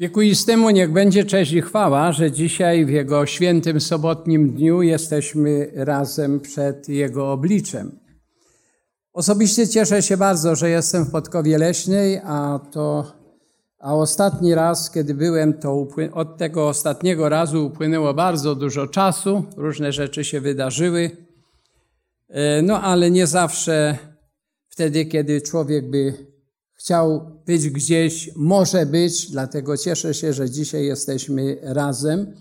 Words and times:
Wiekuistemu 0.00 0.70
niech 0.70 0.92
będzie 0.92 1.24
cześć 1.24 1.52
i 1.52 1.62
chwała, 1.62 2.12
że 2.12 2.32
dzisiaj 2.32 2.86
w 2.86 2.90
Jego 2.90 3.26
świętym 3.26 3.80
sobotnim 3.80 4.50
dniu 4.50 4.82
jesteśmy 4.82 5.70
razem 5.74 6.40
przed 6.40 6.88
Jego 6.88 7.32
obliczem. 7.32 7.98
Osobiście 9.12 9.68
cieszę 9.68 10.02
się 10.02 10.16
bardzo, 10.16 10.56
że 10.56 10.70
jestem 10.70 11.04
w 11.04 11.10
Podkowie 11.10 11.58
Leśnej, 11.58 12.20
a 12.24 12.60
to 12.72 13.12
a 13.78 13.94
ostatni 13.94 14.54
raz, 14.54 14.90
kiedy 14.90 15.14
byłem, 15.14 15.54
to 15.54 15.86
od 16.12 16.36
tego 16.36 16.68
ostatniego 16.68 17.28
razu 17.28 17.66
upłynęło 17.66 18.14
bardzo 18.14 18.54
dużo 18.54 18.86
czasu, 18.86 19.44
różne 19.56 19.92
rzeczy 19.92 20.24
się 20.24 20.40
wydarzyły. 20.40 21.10
E, 22.28 22.62
no 22.62 22.82
ale 22.82 23.10
nie 23.10 23.26
zawsze 23.26 23.98
wtedy, 24.68 25.06
kiedy 25.06 25.40
człowiek 25.40 25.90
by 25.90 26.27
chciał 26.78 27.30
być 27.46 27.70
gdzieś, 27.70 28.30
może 28.36 28.86
być, 28.86 29.30
dlatego 29.30 29.76
cieszę 29.76 30.14
się, 30.14 30.32
że 30.32 30.50
dzisiaj 30.50 30.84
jesteśmy 30.84 31.58
razem 31.62 32.34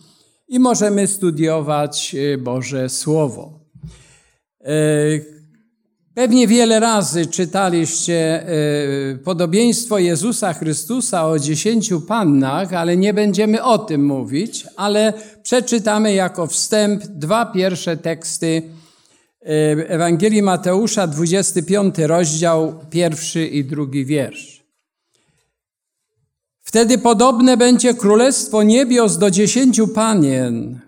i 0.48 0.60
możemy 0.60 1.08
studiować 1.08 2.16
e, 2.16 2.38
Boże 2.38 2.90
Słowo. 2.90 3.60
E, 4.62 4.74
pewnie 6.14 6.48
wiele 6.48 6.80
razy 6.80 7.26
czytaliście 7.26 8.44
e, 8.44 9.18
podobieństwo 9.18 10.00
Jezusa 10.00 10.54
Chrystusa 10.54 11.28
o 11.28 11.40
dziesięciu 11.40 12.02
pannach, 12.02 12.74
ale 12.74 12.98
nie 12.98 13.14
będziemy 13.14 13.64
o 13.64 13.78
tym 13.78 14.06
mówić, 14.06 14.68
ale 14.76 15.14
przeczytamy 15.44 16.14
jako 16.14 16.48
wstęp 16.48 17.04
dwa 17.04 17.46
pierwsze 17.46 17.98
teksty 17.98 18.62
Ewangelii 19.88 20.42
Mateusza, 20.42 21.08
25 21.08 21.98
rozdział, 21.98 22.80
pierwszy 22.90 23.48
i 23.48 23.66
drugi 23.66 24.06
wiersz. 24.06 24.64
Wtedy 26.60 26.98
podobne 26.98 27.58
będzie 27.58 27.94
królestwo 27.94 28.64
niebios 28.64 29.18
do 29.18 29.32
dziesięciu 29.32 29.88
panien, 29.88 30.80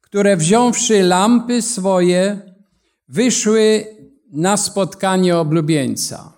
które 0.00 0.36
wziąwszy 0.36 1.02
lampy 1.02 1.62
swoje, 1.62 2.40
wyszły 3.08 3.86
na 4.32 4.56
spotkanie 4.56 5.36
oblubieńca. 5.38 6.32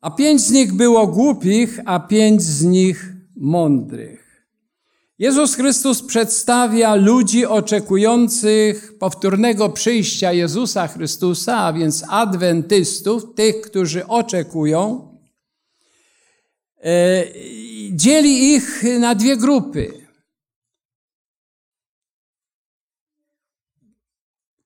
A 0.00 0.10
pięć 0.10 0.40
z 0.40 0.50
nich 0.50 0.72
było 0.72 1.06
głupich, 1.06 1.80
a 1.84 2.00
pięć 2.00 2.42
z 2.42 2.64
nich 2.64 3.12
mądrych. 3.36 4.23
Jezus 5.18 5.54
Chrystus 5.54 6.02
przedstawia 6.02 6.94
ludzi 6.94 7.46
oczekujących 7.46 8.98
powtórnego 8.98 9.68
przyjścia 9.68 10.32
Jezusa 10.32 10.88
Chrystusa, 10.88 11.58
a 11.58 11.72
więc 11.72 12.04
adwentystów, 12.08 13.34
tych, 13.34 13.60
którzy 13.60 14.06
oczekują. 14.06 15.08
E, 16.84 17.24
dzieli 17.90 18.54
ich 18.54 18.84
na 19.00 19.14
dwie 19.14 19.36
grupy. 19.36 20.03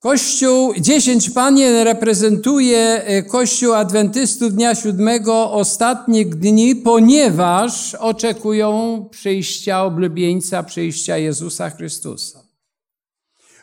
Kościół, 0.01 0.75
dziesięć 0.81 1.31
panien 1.31 1.85
reprezentuje 1.85 2.79
e, 2.79 3.23
Kościół 3.23 3.73
Adwentystów 3.73 4.55
Dnia 4.55 4.75
Siódmego 4.75 5.53
ostatnich 5.53 6.35
dni, 6.35 6.77
ponieważ 6.77 7.95
oczekują 7.95 9.05
przyjścia 9.11 9.85
oblubieńca, 9.85 10.63
przyjścia 10.63 11.17
Jezusa 11.17 11.71
Chrystusa. 11.71 12.43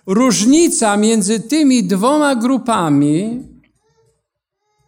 Różnica 0.07 0.97
między 0.97 1.39
tymi 1.39 1.83
dwoma 1.83 2.35
grupami, 2.35 3.43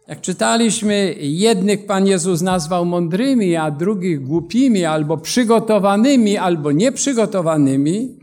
jak 0.08 0.20
czytaliśmy, 0.20 1.14
jednych 1.20 1.86
Pan 1.86 2.06
Jezus 2.06 2.40
nazwał 2.42 2.86
mądrymi, 2.86 3.56
a 3.56 3.70
drugich 3.70 4.26
głupimi, 4.26 4.84
albo 4.84 5.16
przygotowanymi, 5.16 6.36
albo 6.36 6.72
nieprzygotowanymi, 6.72 8.18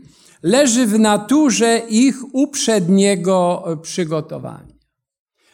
leży 0.46 0.86
w 0.86 0.98
naturze 0.98 1.78
ich 1.78 2.34
uprzedniego 2.34 3.64
przygotowania. 3.82 4.76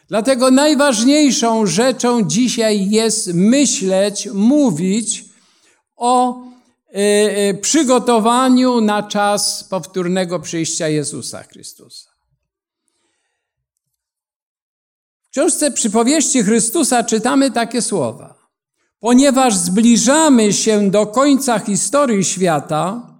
Dlatego 0.07 0.51
najważniejszą 0.51 1.65
rzeczą 1.65 2.23
dzisiaj 2.23 2.89
jest 2.89 3.33
myśleć, 3.33 4.29
mówić 4.33 5.25
o 5.95 6.41
y, 6.41 6.99
y, 7.49 7.59
przygotowaniu 7.61 8.81
na 8.81 9.03
czas 9.03 9.63
powtórnego 9.63 10.39
przyjścia 10.39 10.87
Jezusa 10.87 11.43
Chrystusa. 11.43 12.09
W 15.23 15.29
książce 15.29 15.71
przypowieści 15.71 16.43
Chrystusa 16.43 17.03
czytamy 17.03 17.51
takie 17.51 17.81
słowa. 17.81 18.35
Ponieważ 18.99 19.55
zbliżamy 19.55 20.53
się 20.53 20.91
do 20.91 21.07
końca 21.07 21.59
historii 21.59 22.23
świata, 22.23 23.12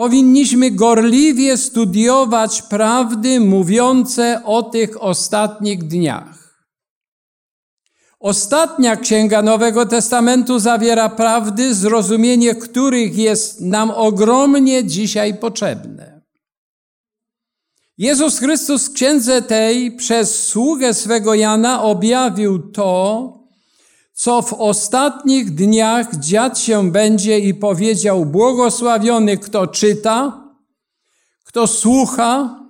Powinniśmy 0.00 0.70
gorliwie 0.70 1.56
studiować 1.56 2.62
prawdy 2.62 3.40
mówiące 3.40 4.42
o 4.44 4.62
tych 4.62 5.02
ostatnich 5.02 5.84
dniach. 5.84 6.64
Ostatnia 8.20 8.96
księga 8.96 9.42
Nowego 9.42 9.86
Testamentu 9.86 10.58
zawiera 10.58 11.08
prawdy, 11.08 11.74
zrozumienie 11.74 12.54
których 12.54 13.16
jest 13.16 13.60
nam 13.60 13.90
ogromnie 13.90 14.84
dzisiaj 14.84 15.34
potrzebne. 15.34 16.20
Jezus 17.98 18.38
Chrystus 18.38 18.88
w 18.88 18.92
księdze 18.92 19.42
tej 19.42 19.96
przez 19.96 20.42
sługę 20.48 20.94
swego 20.94 21.34
Jana 21.34 21.82
objawił 21.82 22.58
to, 22.58 23.39
co 24.20 24.42
w 24.42 24.52
ostatnich 24.52 25.54
dniach 25.54 26.16
dziać 26.16 26.58
się 26.58 26.90
będzie 26.90 27.38
i 27.38 27.54
powiedział, 27.54 28.26
błogosławiony 28.26 29.38
kto 29.38 29.66
czyta, 29.66 30.44
kto 31.44 31.66
słucha 31.66 32.60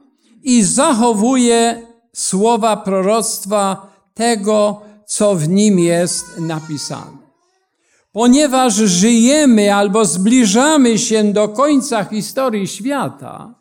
i 0.42 0.62
zachowuje 0.62 1.86
słowa 2.14 2.76
proroctwa 2.76 3.92
tego, 4.14 4.80
co 5.06 5.34
w 5.34 5.48
nim 5.48 5.78
jest 5.78 6.24
napisane. 6.38 7.18
Ponieważ 8.12 8.74
żyjemy 8.74 9.74
albo 9.74 10.04
zbliżamy 10.04 10.98
się 10.98 11.32
do 11.32 11.48
końca 11.48 12.04
historii 12.04 12.68
świata, 12.68 13.54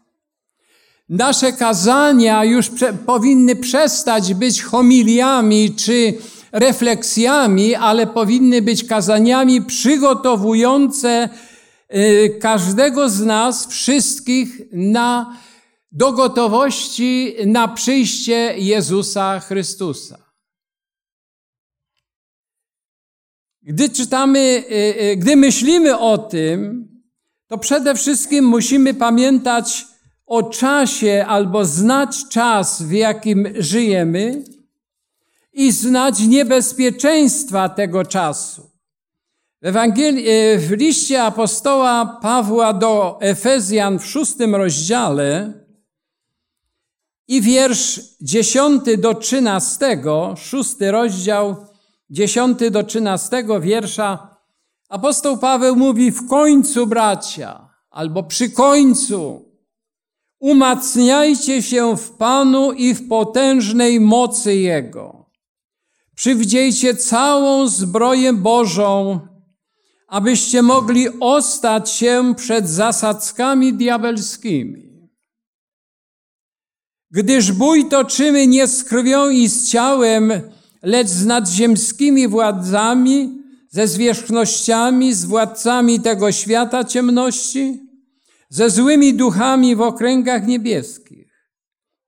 nasze 1.09 1.53
kazania 1.53 2.43
już 2.43 2.69
prze 2.69 2.93
powinny 2.93 3.55
przestać 3.55 4.33
być 4.33 4.61
homiliami 4.61 5.75
czy 5.75 6.17
refleksjami, 6.51 7.75
ale 7.75 8.07
powinny 8.07 8.61
być 8.61 8.83
kazaniami 8.83 9.61
przygotowujące 9.61 11.29
y, 11.95 12.37
każdego 12.41 13.09
z 13.09 13.21
nas, 13.21 13.67
wszystkich 13.67 14.61
na 14.71 15.37
do 15.91 16.11
gotowości 16.11 17.35
na 17.45 17.67
przyjście 17.67 18.53
Jezusa 18.57 19.39
Chrystusa. 19.39 20.17
Gdy 23.61 23.89
czytamy, 23.89 24.39
y, 24.39 25.03
y, 25.03 25.15
gdy 25.17 25.35
myślimy 25.35 25.99
o 25.99 26.17
tym, 26.17 26.87
to 27.47 27.57
przede 27.57 27.95
wszystkim 27.95 28.45
musimy 28.45 28.93
pamiętać 28.93 29.87
o 30.25 30.43
czasie 30.43 31.25
albo 31.27 31.65
znać 31.65 32.27
czas, 32.29 32.83
w 32.83 32.91
jakim 32.91 33.47
żyjemy, 33.55 34.43
i 35.53 35.71
znać 35.71 36.19
niebezpieczeństwa 36.19 37.69
tego 37.69 38.05
czasu. 38.05 38.69
W, 39.61 39.65
Ewangelii, 39.65 40.29
e, 40.29 40.57
w 40.57 40.71
liście 40.71 41.23
apostoła 41.23 42.19
Pawła 42.21 42.73
do 42.73 43.17
Efezjan 43.21 43.99
w 43.99 44.05
szóstym 44.05 44.55
rozdziale 44.55 45.53
i 47.27 47.41
wiersz 47.41 48.01
dziesiąty 48.21 48.97
do 48.97 49.13
trzynastego, 49.13 50.33
szósty 50.37 50.91
rozdział, 50.91 51.55
dziesiąty 52.09 52.71
do 52.71 52.83
trzynastego 52.83 53.61
wiersza, 53.61 54.37
apostoł 54.89 55.37
Paweł 55.37 55.75
mówi 55.75 56.11
w 56.11 56.27
końcu 56.27 56.87
bracia, 56.87 57.69
albo 57.89 58.23
przy 58.23 58.49
końcu, 58.49 59.45
umacniajcie 60.39 61.63
się 61.63 61.97
w 61.97 62.11
Panu 62.11 62.71
i 62.71 62.93
w 62.93 63.07
potężnej 63.07 63.99
mocy 63.99 64.55
Jego. 64.55 65.18
Przywdziejcie 66.19 66.95
całą 66.95 67.67
zbroję 67.67 68.33
Bożą, 68.33 69.19
abyście 70.07 70.61
mogli 70.61 71.07
ostać 71.19 71.91
się 71.91 72.33
przed 72.37 72.69
zasadzkami 72.69 73.73
diabelskimi. 73.73 75.09
Gdyż 77.11 77.51
bój 77.51 77.89
toczymy 77.89 78.47
nie 78.47 78.67
z 78.67 78.83
krwią 78.83 79.29
i 79.29 79.47
z 79.47 79.69
ciałem, 79.69 80.31
lecz 80.83 81.07
z 81.07 81.25
nadziemskimi 81.25 82.27
władzami, 82.27 83.41
ze 83.69 83.87
zwierzchnościami, 83.87 85.13
z 85.13 85.25
władcami 85.25 85.99
tego 85.99 86.31
świata 86.31 86.83
ciemności, 86.83 87.79
ze 88.49 88.69
złymi 88.69 89.13
duchami 89.13 89.75
w 89.75 89.81
okręgach 89.81 90.47
niebieskich. 90.47 91.18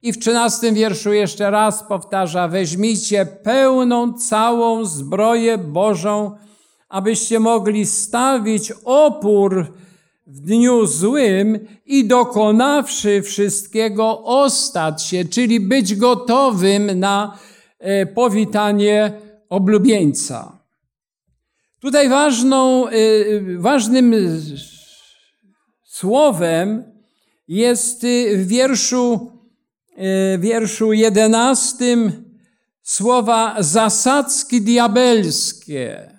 I 0.01 0.13
w 0.13 0.19
trzynastym 0.19 0.75
wierszu 0.75 1.13
jeszcze 1.13 1.51
raz 1.51 1.83
powtarza, 1.83 2.48
weźmijcie 2.48 3.25
pełną, 3.25 4.13
całą 4.13 4.86
zbroję 4.86 5.57
Bożą, 5.57 6.38
abyście 6.89 7.39
mogli 7.39 7.86
stawić 7.86 8.74
opór 8.83 9.74
w 10.27 10.39
dniu 10.39 10.86
złym 10.86 11.59
i 11.86 12.07
dokonawszy 12.07 13.21
wszystkiego 13.21 14.24
ostać 14.24 15.03
się, 15.03 15.25
czyli 15.25 15.59
być 15.59 15.95
gotowym 15.95 17.00
na 17.00 17.38
e, 17.80 18.06
powitanie 18.06 19.13
oblubieńca. 19.50 20.59
Tutaj 21.80 22.09
ważną, 22.09 22.88
e, 22.88 22.92
ważnym 23.57 24.15
słowem 25.83 26.83
jest 27.48 28.06
w 28.36 28.48
wierszu, 28.48 29.31
wierszu 30.39 30.93
jedenastym 30.93 32.25
słowa 32.83 33.55
zasadzki 33.59 34.61
diabelskie. 34.61 36.11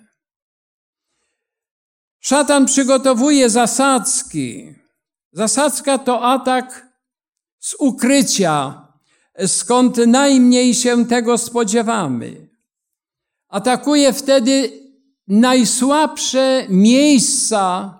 Szatan 2.19 2.65
przygotowuje 2.65 3.49
zasadzki. 3.49 4.75
Zasadzka 5.31 5.97
to 5.97 6.21
atak 6.21 6.87
z 7.59 7.75
ukrycia, 7.79 8.87
skąd 9.47 9.97
najmniej 9.97 10.73
się 10.75 11.05
tego 11.05 11.37
spodziewamy. 11.37 12.49
Atakuje 13.47 14.13
wtedy 14.13 14.83
najsłabsze 15.27 16.65
miejsca 16.69 17.93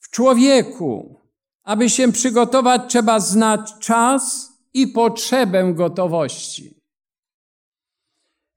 w 0.00 0.10
człowieku. 0.10 1.13
Aby 1.64 1.90
się 1.90 2.12
przygotować, 2.12 2.82
trzeba 2.88 3.20
znać 3.20 3.60
czas 3.80 4.52
i 4.74 4.86
potrzebę 4.86 5.72
gotowości. 5.74 6.80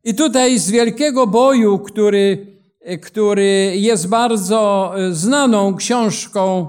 I 0.04 0.16
tutaj 0.16 0.60
z 0.60 0.72
wielkiego 0.72 1.28
boju, 1.28 1.80
który 1.80 2.58
który 3.02 3.74
jest 3.76 4.08
bardzo 4.08 4.92
e, 4.98 5.14
znaną 5.14 5.76
książką 5.76 6.68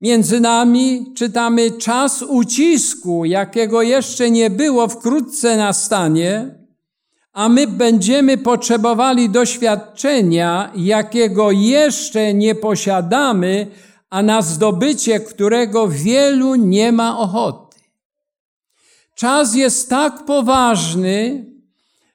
między 0.00 0.40
nami, 0.40 1.12
czytamy 1.16 1.70
czas 1.70 2.22
ucisku, 2.22 3.24
jakiego 3.24 3.82
jeszcze 3.82 4.30
nie 4.30 4.50
było, 4.50 4.88
wkrótce 4.88 5.56
nastanie, 5.56 6.54
a 7.32 7.48
my 7.48 7.66
będziemy 7.66 8.38
potrzebowali 8.38 9.30
doświadczenia, 9.30 10.72
jakiego 10.76 11.50
jeszcze 11.50 12.34
nie 12.34 12.54
posiadamy, 12.54 13.66
a 14.10 14.22
na 14.22 14.42
zdobycie 14.42 15.20
którego 15.20 15.88
wielu 15.88 16.54
nie 16.54 16.92
ma 16.92 17.18
ochoty. 17.18 17.78
Czas 19.14 19.54
jest 19.54 19.90
tak 19.90 20.24
poważny, 20.24 21.44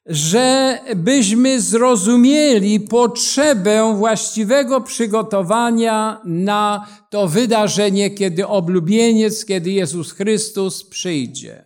że 0.05 0.79
byśmy 0.95 1.61
zrozumieli 1.61 2.79
potrzebę 2.79 3.95
właściwego 3.97 4.81
przygotowania 4.81 6.21
na 6.25 6.87
to 7.09 7.27
wydarzenie, 7.27 8.11
kiedy 8.11 8.47
oblubieniec, 8.47 9.45
kiedy 9.45 9.71
Jezus 9.71 10.11
Chrystus 10.11 10.83
przyjdzie. 10.83 11.65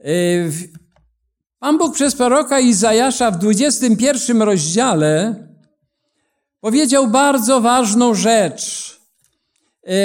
Y, 0.00 0.52
Pan 1.58 1.78
Bóg 1.78 1.94
przez 1.94 2.14
proroka 2.14 2.60
Izajasza 2.60 3.30
w 3.30 3.38
21 3.38 4.42
rozdziale 4.42 5.45
powiedział 6.66 7.06
bardzo 7.06 7.60
ważną 7.60 8.14
rzecz. 8.14 8.96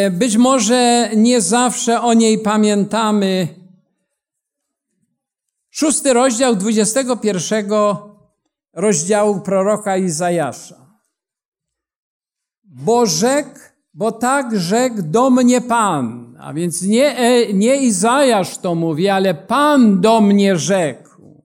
Y, 0.07 0.11
być 0.11 0.37
może 0.37 1.09
nie 1.15 1.41
zawsze 1.41 2.01
o 2.01 2.13
niej 2.13 2.39
pamiętamy, 2.39 3.47
Szósty 5.69 6.13
rozdział 6.13 6.55
21 6.55 7.65
rozdziału 8.73 9.39
proroka 9.39 9.97
Izajasza. 9.97 11.01
Bo 12.63 13.05
rzekł, 13.05 13.59
bo 13.93 14.11
tak 14.11 14.59
rzekł 14.59 15.01
do 15.01 15.29
mnie 15.29 15.61
Pan. 15.61 16.37
A 16.39 16.53
więc 16.53 16.81
nie, 16.81 17.17
e, 17.17 17.53
nie 17.53 17.77
Izajasz 17.77 18.57
to 18.57 18.75
mówi, 18.75 19.09
ale 19.09 19.33
Pan 19.33 20.01
do 20.01 20.21
mnie 20.21 20.57
rzekł. 20.57 21.43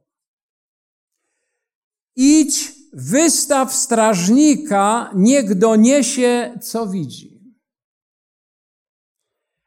Idź, 2.17 2.76
wystaw 2.97 3.75
strażnika, 3.75 5.11
niech 5.15 5.55
doniesie, 5.55 6.59
co 6.63 6.87
widzi. 6.87 7.37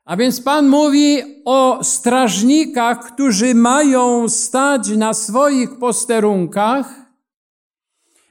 A 0.05 0.17
więc 0.17 0.41
Pan 0.41 0.67
mówi 0.67 1.17
o 1.45 1.79
strażnikach, 1.83 3.13
którzy 3.13 3.55
mają 3.55 4.29
stać 4.29 4.89
na 4.89 5.13
swoich 5.13 5.77
posterunkach 5.79 6.95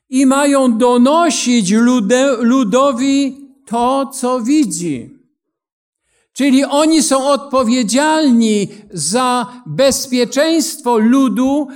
i 0.08 0.26
mają 0.26 0.78
donosić 0.78 1.70
ludowi 2.38 3.48
to, 3.66 4.06
co 4.06 4.40
widzi. 4.40 5.10
Czyli 6.32 6.64
oni 6.64 7.02
są 7.02 7.28
odpowiedzialni 7.28 8.68
za 8.92 9.46
bezpieczeństwo 9.66 10.98
ludu, 10.98 11.68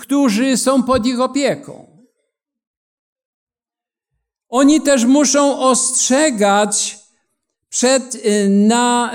którzy 0.00 0.56
są 0.56 0.82
pod 0.82 1.06
ich 1.06 1.20
opieką. 1.20 1.89
Oni 4.50 4.80
też 4.80 5.04
muszą 5.04 5.58
ostrzegać 5.60 6.98
przed 7.68 8.14
y, 8.14 8.48
na, 8.48 9.12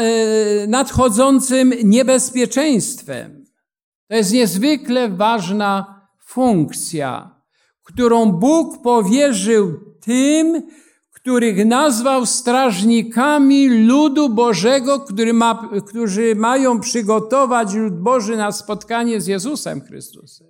y, 0.63 0.67
nadchodzącym 0.67 1.73
niebezpieczeństwem. 1.83 3.45
To 4.07 4.15
jest 4.15 4.33
niezwykle 4.33 5.09
ważna 5.09 6.01
funkcja, 6.25 7.41
którą 7.83 8.31
Bóg 8.31 8.81
powierzył 8.81 9.79
tym, 10.01 10.67
których 11.11 11.65
nazwał 11.65 12.25
strażnikami 12.25 13.69
ludu 13.69 14.29
Bożego, 14.29 14.99
który 14.99 15.33
ma, 15.33 15.69
którzy 15.87 16.35
mają 16.35 16.79
przygotować 16.79 17.73
lud 17.73 17.99
Boży 17.99 18.37
na 18.37 18.51
spotkanie 18.51 19.21
z 19.21 19.27
Jezusem 19.27 19.81
Chrystusem, 19.81 20.47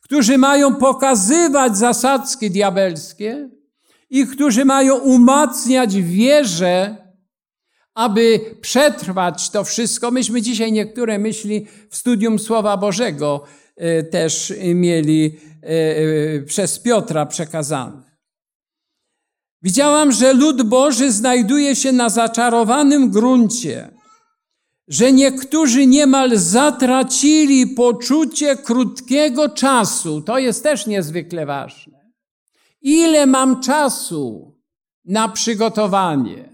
którzy 0.00 0.38
mają 0.38 0.74
pokazywać 0.74 1.76
zasadzki 1.78 2.50
diabelskie 2.50 3.57
i 4.10 4.26
którzy 4.26 4.64
mają 4.64 4.98
umacniać 4.98 5.96
wierze 5.96 7.08
aby 7.98 8.40
przetrwać 8.60 9.50
to 9.50 9.64
wszystko. 9.64 10.10
Myśmy 10.10 10.42
dzisiaj 10.42 10.72
niektóre 10.72 11.18
myśli 11.18 11.66
w 11.90 11.96
studium 11.96 12.38
Słowa 12.38 12.76
Bożego 12.76 13.44
e, 13.76 14.02
też 14.02 14.52
mieli 14.74 15.38
e, 15.62 15.66
e, 15.66 16.42
przez 16.42 16.78
Piotra 16.78 17.26
przekazane. 17.26 18.02
Widziałam, 19.62 20.12
że 20.12 20.32
lud 20.32 20.62
Boży 20.62 21.12
znajduje 21.12 21.76
się 21.76 21.92
na 21.92 22.08
zaczarowanym 22.08 23.10
gruncie, 23.10 23.90
że 24.88 25.12
niektórzy 25.12 25.86
niemal 25.86 26.38
zatracili 26.38 27.66
poczucie 27.66 28.56
krótkiego 28.56 29.48
czasu. 29.48 30.22
To 30.22 30.38
jest 30.38 30.62
też 30.62 30.86
niezwykle 30.86 31.46
ważne. 31.46 31.97
Ile 32.82 33.26
mam 33.26 33.60
czasu 33.60 34.54
na 35.04 35.28
przygotowanie? 35.28 36.48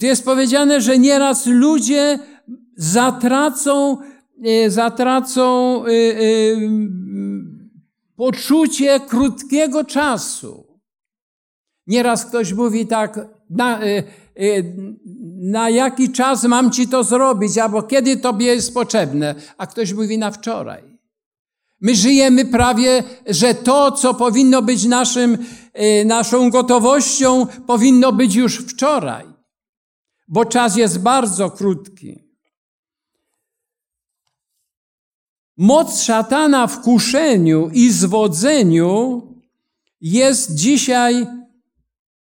Tu 0.00 0.06
jest 0.06 0.24
powiedziane, 0.24 0.80
że 0.80 0.98
nieraz 0.98 1.46
ludzie 1.46 2.18
zatracą, 2.76 3.98
e, 4.44 4.70
zatracą 4.70 5.84
e, 5.84 5.90
e, 5.90 6.20
poczucie 8.16 9.00
krótkiego 9.00 9.84
czasu. 9.84 10.80
Nieraz 11.86 12.26
ktoś 12.26 12.52
mówi 12.52 12.86
tak, 12.86 13.20
na, 13.50 13.80
na 15.36 15.70
jaki 15.70 16.12
czas 16.12 16.44
mam 16.44 16.70
ci 16.70 16.88
to 16.88 17.04
zrobić, 17.04 17.58
albo 17.58 17.82
kiedy 17.82 18.16
tobie 18.16 18.46
jest 18.46 18.74
potrzebne, 18.74 19.34
a 19.58 19.66
ktoś 19.66 19.92
mówi 19.92 20.18
na 20.18 20.30
wczoraj. 20.30 20.87
My 21.80 21.94
żyjemy 21.94 22.44
prawie, 22.44 23.04
że 23.26 23.54
to, 23.54 23.92
co 23.92 24.14
powinno 24.14 24.62
być 24.62 24.84
naszym, 24.84 25.38
naszą 26.04 26.50
gotowością, 26.50 27.46
powinno 27.66 28.12
być 28.12 28.34
już 28.34 28.58
wczoraj 28.58 29.38
bo 30.28 30.44
czas 30.44 30.76
jest 30.76 30.98
bardzo 30.98 31.50
krótki. 31.50 32.28
Moc 35.56 36.02
szatana 36.02 36.66
w 36.66 36.82
kuszeniu 36.82 37.70
i 37.72 37.92
zwodzeniu 37.92 39.22
jest 40.00 40.54
dzisiaj 40.54 41.26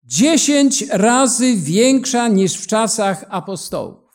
dziesięć 0.04 0.84
razy 0.88 1.56
większa 1.56 2.28
niż 2.28 2.54
w 2.54 2.66
czasach 2.66 3.24
apostołów. 3.28 4.08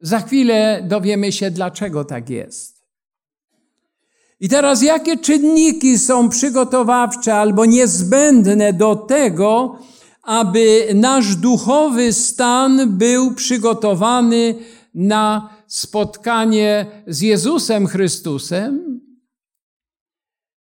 Za 0.00 0.20
chwilę 0.20 0.86
dowiemy 0.88 1.32
się, 1.32 1.50
dlaczego 1.50 2.04
tak 2.04 2.30
jest. 2.30 2.79
I 4.40 4.48
teraz, 4.48 4.82
jakie 4.82 5.16
czynniki 5.16 5.98
są 5.98 6.28
przygotowawcze 6.28 7.34
albo 7.34 7.64
niezbędne 7.64 8.72
do 8.72 8.96
tego, 8.96 9.78
aby 10.22 10.88
nasz 10.94 11.36
duchowy 11.36 12.12
stan 12.12 12.98
był 12.98 13.34
przygotowany 13.34 14.54
na 14.94 15.54
spotkanie 15.66 16.86
z 17.06 17.20
Jezusem 17.20 17.86
Chrystusem, 17.86 19.00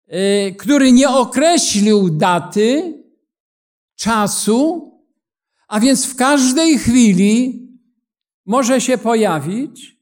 y, 0.07 0.55
który 0.57 0.91
nie 0.91 1.09
określił 1.09 2.09
daty, 2.09 2.97
czasu, 3.95 4.91
a 5.67 5.79
więc 5.79 6.05
w 6.05 6.15
każdej 6.15 6.77
chwili 6.79 7.61
może 8.45 8.81
się 8.81 8.97
pojawić, 8.97 10.00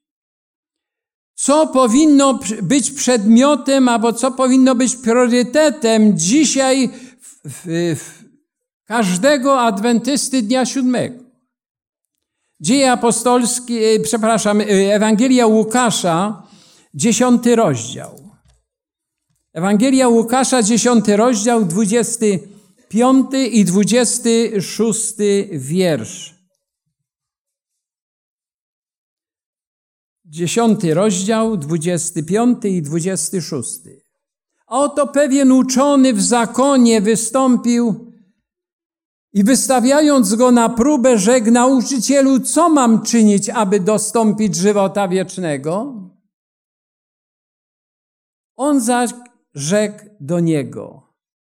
co 1.39 1.67
powinno 1.67 2.39
być 2.61 2.91
przedmiotem 2.91 3.87
albo 3.87 4.13
co 4.13 4.31
powinno 4.31 4.75
być 4.75 4.95
priorytetem 4.95 6.17
dzisiaj 6.17 6.89
w, 7.45 7.61
w, 7.95 8.23
każdego 8.85 9.61
adwentysty 9.61 10.41
dnia 10.41 10.65
siódmego. 10.65 11.23
Dzieje 12.59 12.91
apostolskie, 12.91 13.95
e, 13.95 13.99
przepraszam, 13.99 14.61
e, 14.61 14.65
Ewangelia 14.95 15.47
Łukasza, 15.47 16.43
dziesiąty 16.93 17.55
rozdział. 17.55 18.19
Ewangelia 19.53 20.07
Łukasza, 20.07 20.63
dziesiąty 20.63 21.17
rozdział, 21.17 21.65
dwudziesty 21.65 22.39
piąty 22.89 23.47
i 23.47 23.65
dwudziesty 23.65 24.61
szósty 24.61 25.49
wiersz. 25.51 26.38
Dziesiąty 30.25 30.93
rozdział, 30.93 31.57
dwudziesty 31.57 32.23
piąty 32.23 32.69
i 32.69 32.81
dwudziesty 32.81 33.41
szósty. 33.41 34.01
Oto 34.67 35.07
pewien 35.07 35.51
uczony 35.51 36.13
w 36.13 36.21
zakonie 36.21 37.01
wystąpił 37.01 38.13
i 39.33 39.43
wystawiając 39.43 40.35
go 40.35 40.51
na 40.51 40.69
próbę, 40.69 41.17
rzekł 41.17 41.51
nauczycielu, 41.51 42.39
co 42.39 42.69
mam 42.69 43.01
czynić, 43.01 43.49
aby 43.49 43.79
dostąpić 43.79 44.55
żywota 44.55 45.07
wiecznego? 45.07 45.93
On 48.55 48.81
zaś 48.81 49.11
rzekł 49.53 50.05
do 50.19 50.39
niego, 50.39 51.03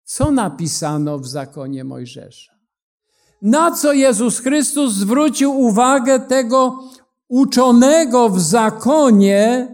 co 0.04 0.32
napisano 0.32 1.20
w 1.20 1.28
zakonie 1.28 1.84
Mojżesza? 1.84 2.54
Na 3.42 3.72
co 3.72 3.94
Jezus 3.94 4.40
Chrystus 4.40 4.94
zwrócił 4.94 5.60
uwagę 5.60 6.20
tego 6.20 6.84
uczonego 7.30 8.30
w 8.30 8.42
zakonie, 8.42 9.68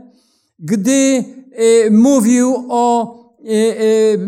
gdy 0.60 1.24
y, 1.60 1.92
mówił 1.92 2.66
o 2.70 3.16
y, 3.40 3.52
y, 3.52 4.28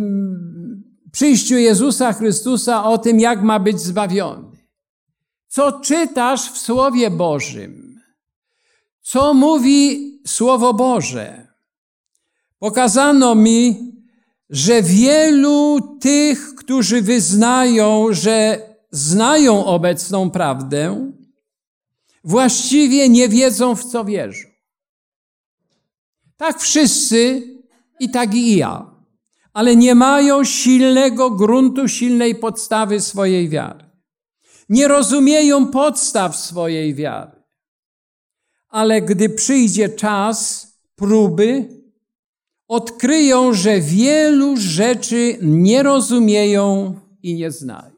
przyjściu 1.12 1.56
Jezusa 1.56 2.14
Chrystusa, 2.14 2.84
o 2.84 2.98
tym, 2.98 3.20
jak 3.20 3.44
ma 3.44 3.60
być 3.60 3.80
zbawiony. 3.80 4.48
Co 5.48 5.72
czytasz 5.72 6.52
w 6.52 6.58
Słowie 6.58 7.10
Bożym? 7.10 8.00
Co 9.02 9.34
mówi 9.34 10.14
Słowo 10.28 10.74
Boże? 10.74 11.48
Pokazano 12.60 13.36
mi, 13.36 13.92
że 14.50 14.82
wielu 14.82 15.80
tych, 16.02 16.56
którzy 16.56 17.02
wyznają, 17.02 18.08
że 18.12 18.62
znają 18.92 19.66
obecną 19.66 20.30
prawdę, 20.30 21.12
właściwie 22.24 23.10
nie 23.10 23.30
wiedzą, 23.30 23.76
w 23.76 23.86
co 23.86 24.06
wierzą. 24.06 24.48
Tak 26.38 26.60
wszyscy 26.60 27.44
i 28.00 28.10
tak 28.10 28.36
i 28.36 28.58
ja 28.58 28.98
ale 29.58 29.76
nie 29.76 29.96
mają 29.96 30.44
silnego 30.44 31.32
gruntu, 31.32 31.88
silnej 31.88 32.36
podstawy 32.36 33.02
swojej 33.02 33.50
wiary. 33.50 33.86
Nie 34.70 34.88
rozumieją 34.88 35.68
podstaw 35.68 36.36
swojej 36.36 36.96
wiary. 36.96 37.32
Ale 38.70 39.02
gdy 39.02 39.30
przyjdzie 39.30 39.90
czas 39.90 40.68
próby, 40.96 41.70
odkryją, 42.68 43.54
że 43.54 43.82
wielu 43.82 44.58
rzeczy 44.58 45.38
nie 45.42 45.84
rozumieją 45.84 47.00
i 47.24 47.34
nie 47.36 47.52
znają. 47.52 47.97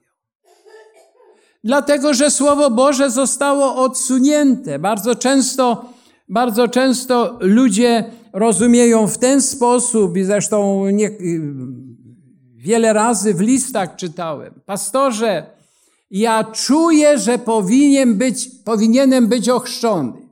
Dlatego, 1.63 2.13
że 2.13 2.31
Słowo 2.31 2.71
Boże 2.71 3.11
zostało 3.11 3.75
odsunięte. 3.75 4.79
Bardzo 4.79 5.15
często, 5.15 5.85
bardzo 6.29 6.67
często 6.67 7.37
ludzie 7.39 8.11
rozumieją 8.33 9.07
w 9.07 9.17
ten 9.17 9.41
sposób 9.41 10.17
i 10.17 10.23
zresztą 10.23 10.89
nie, 10.89 11.11
wiele 12.55 12.93
razy 12.93 13.33
w 13.33 13.39
listach 13.39 13.95
czytałem. 13.95 14.61
Pastorze, 14.65 15.45
ja 16.11 16.43
czuję, 16.43 17.17
że 17.17 17.39
powinien 17.39 18.17
być, 18.17 18.49
powinienem 18.65 19.27
być 19.27 19.49
ochrzczony. 19.49 20.29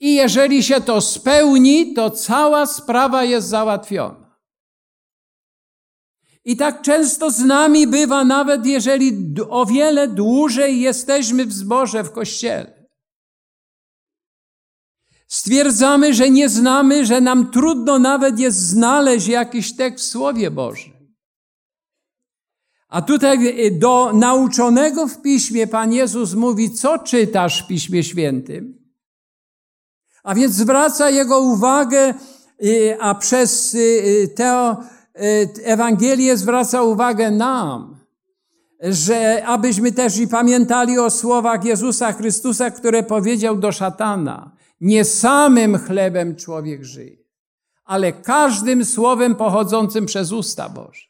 I 0.00 0.14
jeżeli 0.14 0.62
się 0.62 0.80
to 0.80 1.00
spełni, 1.00 1.94
to 1.94 2.10
cała 2.10 2.66
sprawa 2.66 3.24
jest 3.24 3.48
załatwiona. 3.48 4.23
I 6.44 6.56
tak 6.56 6.82
często 6.82 7.30
z 7.30 7.38
nami 7.40 7.86
bywa, 7.86 8.24
nawet 8.24 8.66
jeżeli 8.66 9.34
o 9.48 9.66
wiele 9.66 10.08
dłużej 10.08 10.80
jesteśmy 10.80 11.46
w 11.46 11.52
zborze, 11.52 12.04
w 12.04 12.12
kościele. 12.12 12.84
Stwierdzamy, 15.28 16.14
że 16.14 16.30
nie 16.30 16.48
znamy, 16.48 17.06
że 17.06 17.20
nam 17.20 17.50
trudno 17.50 17.98
nawet 17.98 18.38
jest 18.38 18.58
znaleźć 18.58 19.26
jakiś 19.26 19.76
tekst 19.76 20.06
w 20.06 20.08
Słowie 20.08 20.50
Bożym. 20.50 20.92
A 22.88 23.02
tutaj 23.02 23.38
do 23.78 24.12
nauczonego 24.12 25.06
w 25.06 25.22
Piśmie 25.22 25.66
Pan 25.66 25.92
Jezus 25.92 26.34
mówi, 26.34 26.70
co 26.70 26.98
czytasz 26.98 27.62
w 27.62 27.66
Piśmie 27.66 28.02
Świętym? 28.02 28.78
A 30.22 30.34
więc 30.34 30.54
zwraca 30.54 31.10
jego 31.10 31.40
uwagę, 31.40 32.14
y, 32.64 32.96
a 33.00 33.14
przez 33.14 33.74
y, 33.74 34.34
y, 35.16 35.64
Ewangelię 35.64 36.36
zwraca 36.36 36.82
uwagę 36.82 37.30
nam, 37.30 37.96
że 38.80 39.46
abyśmy 39.46 39.92
też 39.92 40.18
i 40.18 40.28
pamiętali 40.28 40.98
o 40.98 41.10
słowach 41.10 41.64
Jezusa 41.64 42.12
Chrystusa, 42.12 42.70
które 42.70 43.02
powiedział 43.02 43.56
do 43.56 43.72
szatana. 43.72 44.50
Nie 44.80 45.04
samym 45.04 45.78
chlebem 45.78 46.36
człowiek 46.36 46.84
żyje, 46.84 47.16
ale 47.84 48.12
każdym 48.12 48.84
słowem 48.84 49.34
pochodzącym 49.34 50.06
przez 50.06 50.32
usta 50.32 50.68
Boże. 50.68 51.06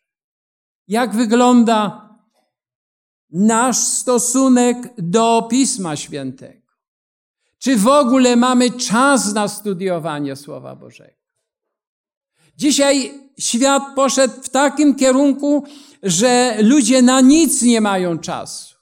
Jak 0.88 1.14
wygląda 1.14 2.08
nasz 3.30 3.78
stosunek 3.78 4.76
do 4.98 5.46
Pisma 5.50 5.96
Świętego? 5.96 6.64
Czy 7.58 7.76
w 7.76 7.88
ogóle 7.88 8.36
mamy 8.36 8.70
czas 8.70 9.34
na 9.34 9.48
studiowanie 9.48 10.36
Słowa 10.36 10.76
Bożego? 10.76 11.18
Dzisiaj 12.56 13.23
świat 13.38 13.82
poszedł 13.96 14.42
w 14.42 14.48
takim 14.48 14.94
kierunku, 14.94 15.64
że 16.02 16.56
ludzie 16.62 17.02
na 17.02 17.20
nic 17.20 17.62
nie 17.62 17.80
mają 17.80 18.18
czasu. 18.18 18.74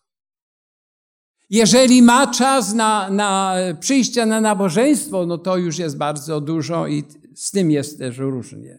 Jeżeli 1.51 2.03
ma 2.03 2.27
czas 2.27 2.75
na, 2.75 3.11
na 3.11 3.55
przyjście 3.81 4.27
na 4.27 4.41
nabożeństwo, 4.41 5.27
no 5.27 5.39
to 5.39 5.57
już 5.57 5.79
jest 5.79 5.97
bardzo 5.97 6.41
dużo 6.41 6.87
i 6.87 7.05
z 7.35 7.51
tym 7.51 7.71
jest 7.71 7.99
też 7.99 8.19
różnie. 8.19 8.79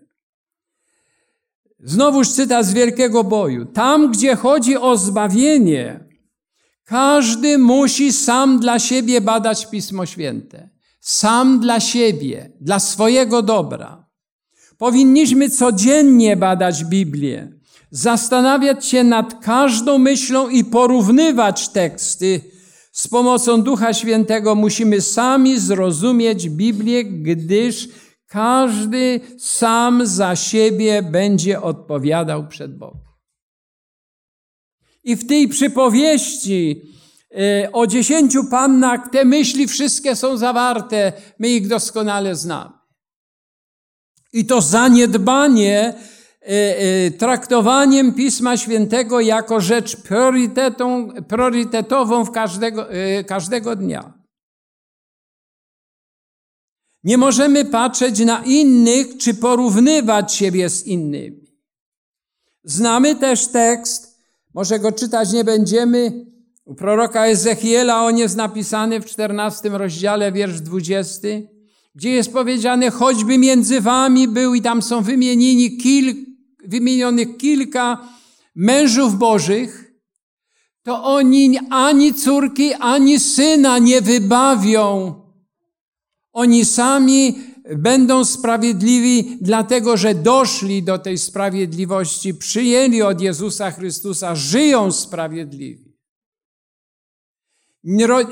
Znowuż 1.79 2.29
cytat 2.29 2.65
z 2.65 2.73
Wielkiego 2.73 3.23
Boju. 3.23 3.65
Tam, 3.65 4.11
gdzie 4.11 4.35
chodzi 4.35 4.77
o 4.77 4.97
zbawienie, 4.97 6.09
każdy 6.83 7.57
musi 7.57 8.13
sam 8.13 8.59
dla 8.59 8.79
siebie 8.79 9.21
badać 9.21 9.69
Pismo 9.69 10.05
Święte. 10.05 10.69
Sam 10.99 11.59
dla 11.59 11.79
siebie, 11.79 12.51
dla 12.61 12.79
swojego 12.79 13.41
dobra. 13.41 14.02
Powinniśmy 14.83 15.49
codziennie 15.49 16.37
badać 16.37 16.85
Biblię, 16.85 17.51
zastanawiać 17.91 18.85
się 18.85 19.03
nad 19.03 19.45
każdą 19.45 19.97
myślą 19.97 20.49
i 20.49 20.63
porównywać 20.63 21.69
teksty 21.69 22.41
z 22.91 23.07
pomocą 23.07 23.61
Ducha 23.61 23.93
Świętego 23.93 24.55
musimy 24.55 25.01
sami 25.01 25.59
zrozumieć 25.59 26.49
Biblię, 26.49 27.03
gdyż 27.03 27.89
każdy 28.27 29.19
sam 29.37 30.05
za 30.05 30.35
siebie 30.35 31.03
będzie 31.03 31.61
odpowiadał 31.61 32.47
przed 32.47 32.77
Bogiem. 32.77 33.01
I 35.03 35.15
w 35.15 35.27
tej 35.27 35.47
przypowieści 35.47 36.81
e, 37.31 37.71
o 37.71 37.87
dziesięciu 37.87 38.43
pannach 38.43 39.09
te 39.11 39.25
myśli 39.25 39.67
wszystkie 39.67 40.15
są 40.15 40.37
zawarte, 40.37 41.13
my 41.39 41.49
ich 41.49 41.67
doskonale 41.67 42.35
znamy. 42.35 42.82
I 44.33 44.45
to 44.45 44.61
zaniedbanie 44.61 45.93
E, 46.45 46.77
e, 46.77 47.11
traktowaniem 47.11 48.13
Pisma 48.13 48.57
Świętego 48.57 49.19
jako 49.19 49.61
rzecz 49.61 49.97
priorytetową 51.27 52.25
w 52.25 52.31
każdego, 52.31 52.91
e, 52.91 53.23
każdego 53.23 53.75
dnia. 53.75 54.13
Nie 57.03 57.17
możemy 57.17 57.65
patrzeć 57.65 58.19
na 58.19 58.43
innych 58.45 59.17
czy 59.17 59.33
porównywać 59.33 60.33
siebie 60.33 60.69
z 60.69 60.87
innymi. 60.87 61.43
Znamy 62.63 63.15
też 63.15 63.47
tekst, 63.47 64.19
może 64.53 64.79
go 64.79 64.91
czytać 64.91 65.33
nie 65.33 65.43
będziemy, 65.43 66.25
u 66.65 66.75
proroka 66.75 67.27
Ezechiela 67.27 68.05
on 68.05 68.17
jest 68.17 68.35
napisany 68.35 69.01
w 69.01 69.05
14 69.05 69.69
rozdziale, 69.69 70.31
wiersz 70.31 70.61
20, 70.61 71.27
gdzie 71.95 72.09
jest 72.09 72.33
powiedziane, 72.33 72.91
choćby 72.91 73.37
między 73.37 73.81
wami 73.81 74.27
był 74.27 74.53
i 74.53 74.61
tam 74.61 74.81
są 74.81 75.01
wymienieni 75.01 75.77
kil, 75.77 76.15
wymienionych 76.65 77.37
kilka 77.37 78.07
mężów 78.55 79.17
bożych, 79.17 79.93
to 80.83 81.03
oni 81.03 81.59
ani 81.69 82.13
córki, 82.13 82.73
ani 82.73 83.19
syna 83.19 83.79
nie 83.79 84.01
wybawią. 84.01 85.13
Oni 86.33 86.65
sami 86.65 87.35
będą 87.75 88.25
sprawiedliwi, 88.25 89.37
dlatego 89.41 89.97
że 89.97 90.15
doszli 90.15 90.83
do 90.83 90.97
tej 90.97 91.17
sprawiedliwości, 91.17 92.33
przyjęli 92.33 93.01
od 93.01 93.21
Jezusa 93.21 93.71
Chrystusa, 93.71 94.35
żyją 94.35 94.91
sprawiedliwi. 94.91 95.82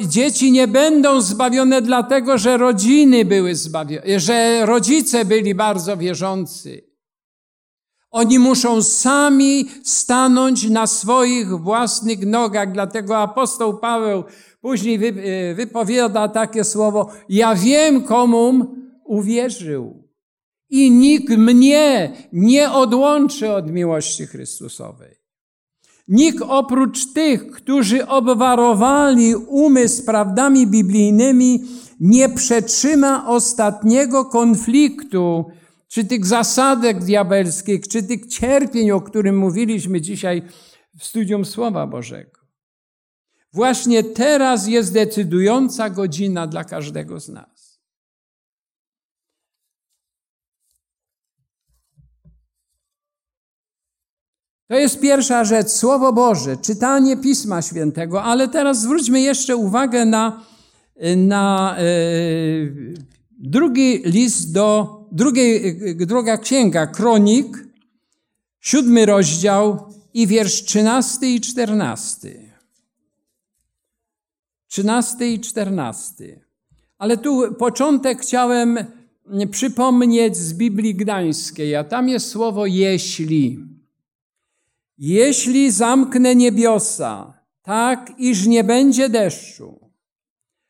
Dzieci 0.08 0.52
nie 0.52 0.68
będą 0.68 1.22
zbawione 1.22 1.82
dlatego, 1.82 2.38
że 2.38 2.58
rodziny 2.58 3.26
były 3.26 3.56
zbawione, 3.56 4.20
że 4.20 4.66
rodzice 4.66 5.26
byli 5.26 5.56
bardzo 5.56 5.98
wierzący. 5.98 6.92
Oni 8.12 8.40
muszą 8.40 8.82
sami 8.82 9.70
stanąć 9.84 10.70
na 10.70 10.88
swoich 10.88 11.50
własnych 11.50 12.26
nogach. 12.26 12.72
Dlatego 12.72 13.18
apostoł 13.18 13.78
Paweł 13.78 14.24
później 14.62 14.96
e, 14.96 15.56
wypowiada 15.56 16.28
takie 16.28 16.64
słowo: 16.64 17.12
Ja 17.30 17.56
wiem, 17.56 18.04
komu 18.04 18.76
uwierzył. 19.06 20.12
I 20.70 20.92
nikt 20.92 21.30
mnie 21.30 22.14
nie 22.34 22.72
odłączy 22.72 23.52
od 23.52 23.72
miłości 23.72 24.28
Chrystusowej. 24.28 25.21
Nikt 26.12 26.42
oprócz 26.42 27.14
tych, 27.14 27.52
którzy 27.52 28.08
obwarowali 28.08 29.36
umysł 29.36 30.06
prawdami 30.06 30.68
biblijnymi, 30.68 31.64
nie 32.00 32.30
przetrzyma 32.30 33.28
ostatniego 33.28 34.26
konfliktu, 34.26 35.46
czy 35.88 36.06
tych 36.06 36.26
zasadek 36.26 37.04
diabelskich, 37.04 37.88
czy 37.88 38.04
tych 38.04 38.28
cierpień, 38.28 38.92
o 38.92 39.02
którym 39.02 39.38
mówiliśmy 39.38 40.02
dzisiaj 40.02 40.42
w 41.00 41.04
studium 41.04 41.46
Słowa 41.46 41.88
Bożego. 41.88 42.42
Właśnie 43.54 44.04
teraz 44.04 44.68
jest 44.68 44.94
decydująca 44.94 45.90
godzina 45.90 46.48
dla 46.48 46.64
każdego 46.64 47.20
z 47.20 47.30
nas. 47.30 47.71
To 54.72 54.76
jest 54.76 55.00
pierwsza 55.00 55.46
rzecz, 55.46 55.70
Słowo 55.70 56.14
Boże, 56.14 56.58
czytanie 56.58 57.18
Pisma 57.18 57.62
Świętego, 57.62 58.24
ale 58.24 58.48
teraz 58.48 58.82
zwróćmy 58.82 59.22
jeszcze 59.22 59.56
uwagę 59.56 60.06
na, 60.06 60.46
na 61.18 61.76
e, 61.78 61.84
drugi 63.40 64.02
list 64.06 64.54
do 64.54 64.98
drugiej, 65.12 65.78
druga 65.96 66.38
księga, 66.38 66.88
Kronik, 66.88 67.68
siódmy 68.60 69.06
rozdział 69.06 69.94
i 70.14 70.28
wiersz 70.28 70.64
trzynasty 70.64 71.28
i 71.28 71.42
czternasty. 71.42 72.52
Trzynasty 74.68 75.28
i 75.28 75.40
czternasty. 75.40 76.42
Ale 76.98 77.18
tu 77.18 77.54
początek 77.54 78.22
chciałem 78.22 78.78
przypomnieć 79.52 80.38
z 80.38 80.54
Biblii 80.54 80.96
Gdańskiej, 80.96 81.76
a 81.76 81.84
tam 81.84 82.10
jest 82.10 82.30
słowo 82.30 82.66
jeśli. 82.66 83.71
Jeśli 85.04 85.72
zamknę 85.72 86.36
niebiosa, 86.36 87.34
tak 87.62 88.12
iż 88.18 88.48
nie 88.48 88.64
będzie 88.64 89.10
deszczu, 89.10 89.80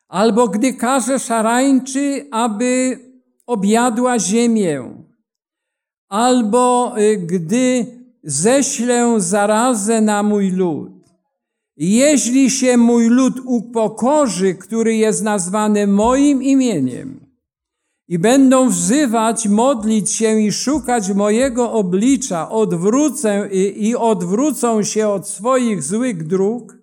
albo 0.08 0.48
gdy 0.48 0.74
każe 0.74 1.20
szarańczy, 1.20 2.28
aby 2.32 3.00
objadła 3.48 4.20
ziemię, 4.20 5.06
albo 6.10 6.96
y, 7.00 7.18
gdy 7.18 7.86
ześlę 8.24 9.16
zarazę 9.18 10.02
na 10.02 10.24
mój 10.24 10.52
lud. 10.52 10.92
Jeśli 11.78 12.50
się 12.50 12.78
mój 12.78 13.08
lud 13.08 13.40
upokorzy, 13.46 14.56
który 14.56 14.96
jest 14.96 15.24
nazwany 15.24 15.88
moim 15.88 16.44
imieniem, 16.44 17.31
i 18.12 18.20
będą 18.20 18.70
wzywać, 18.70 19.48
modlić 19.48 20.12
się 20.12 20.40
i 20.40 20.52
szukać 20.52 21.14
mojego 21.14 21.72
oblicza, 21.72 22.50
odwrócę 22.50 23.50
i, 23.52 23.88
i 23.88 23.96
odwrócą 23.96 24.84
się 24.84 25.08
od 25.08 25.28
swoich 25.28 25.84
złych 25.84 26.28
dróg, 26.28 26.78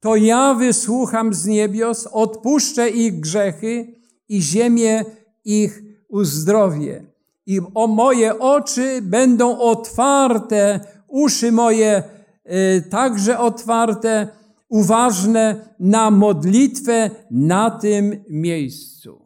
to 0.00 0.16
ja 0.16 0.54
wysłucham 0.54 1.34
z 1.34 1.46
niebios, 1.46 2.08
odpuszczę 2.12 2.90
ich 2.90 3.20
grzechy 3.20 3.94
i 4.28 4.42
ziemię 4.42 5.04
ich 5.44 5.82
uzdrowię. 6.08 7.04
I 7.46 7.60
o 7.74 7.86
moje 7.86 8.38
oczy 8.38 9.02
będą 9.02 9.58
otwarte, 9.58 10.80
uszy 11.08 11.52
moje 11.52 12.02
y, 12.46 12.82
także 12.90 13.38
otwarte, 13.38 14.28
uważne 14.68 15.74
na 15.80 16.10
modlitwę 16.10 17.10
na 17.30 17.70
tym 17.70 18.24
miejscu. 18.28 19.21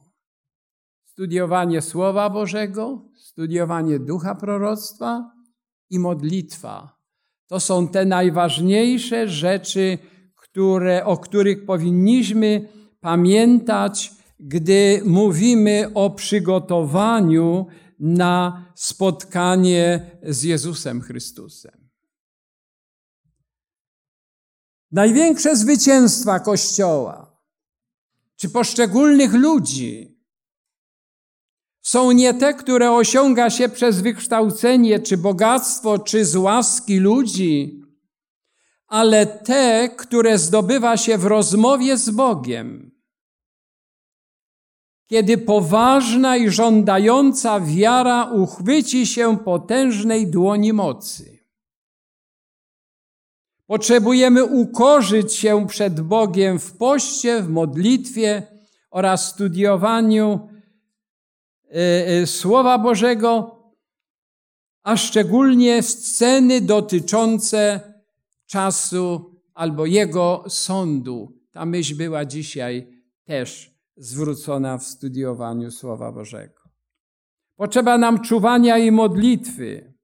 Studiowanie 1.16 1.82
Słowa 1.82 2.30
Bożego, 2.30 3.08
studiowanie 3.14 3.98
ducha 3.98 4.34
proroctwa 4.34 5.32
i 5.90 5.98
modlitwa. 5.98 7.00
To 7.46 7.60
są 7.60 7.88
te 7.88 8.04
najważniejsze 8.04 9.28
rzeczy, 9.28 9.98
które, 10.34 11.04
o 11.04 11.16
których 11.16 11.66
powinniśmy 11.66 12.68
pamiętać 13.00 14.12
gdy 14.40 15.02
mówimy 15.04 15.90
o 15.94 16.10
przygotowaniu 16.10 17.66
na 18.00 18.66
spotkanie 18.74 20.10
z 20.22 20.42
Jezusem 20.42 21.00
Chrystusem. 21.00 21.88
Największe 24.92 25.56
zwycięstwa 25.56 26.40
Kościoła 26.40 27.42
czy 28.36 28.48
poszczególnych 28.50 29.32
ludzi 29.32 30.15
są 31.86 32.12
nie 32.12 32.34
te, 32.34 32.54
które 32.54 32.92
osiąga 32.92 33.50
się 33.50 33.68
przez 33.68 34.00
wykształcenie, 34.00 35.00
czy 35.00 35.16
bogactwo, 35.16 35.98
czy 35.98 36.24
z 36.24 36.36
łaski 36.36 36.98
ludzi, 36.98 37.82
ale 38.86 39.26
te, 39.26 39.88
które 39.96 40.38
zdobywa 40.38 40.96
się 40.96 41.18
w 41.18 41.24
rozmowie 41.24 41.96
z 41.96 42.10
Bogiem 42.10 42.96
kiedy 45.06 45.38
poważna 45.38 46.36
i 46.36 46.50
żądająca 46.50 47.60
wiara 47.60 48.30
uchwyci 48.30 49.06
się 49.06 49.38
potężnej 49.38 50.26
dłoni 50.26 50.72
mocy. 50.72 51.38
Potrzebujemy 53.66 54.44
ukorzyć 54.44 55.34
się 55.34 55.66
przed 55.66 56.00
Bogiem 56.00 56.58
w 56.58 56.76
poście, 56.76 57.42
w 57.42 57.48
modlitwie 57.48 58.42
oraz 58.90 59.28
studiowaniu 59.28 60.48
Słowa 62.26 62.78
Bożego, 62.78 63.56
a 64.82 64.96
szczególnie 64.96 65.82
sceny 65.82 66.60
dotyczące 66.60 67.80
czasu 68.46 69.34
albo 69.54 69.86
Jego 69.86 70.44
sądu. 70.48 71.32
Ta 71.50 71.66
myśl 71.66 71.96
była 71.96 72.24
dzisiaj 72.24 73.02
też 73.24 73.74
zwrócona 73.96 74.78
w 74.78 74.84
studiowaniu 74.84 75.70
Słowa 75.70 76.12
Bożego. 76.12 76.60
Potrzeba 77.56 77.98
nam 77.98 78.20
czuwania 78.20 78.78
i 78.78 78.90
modlitwy. 78.90 79.94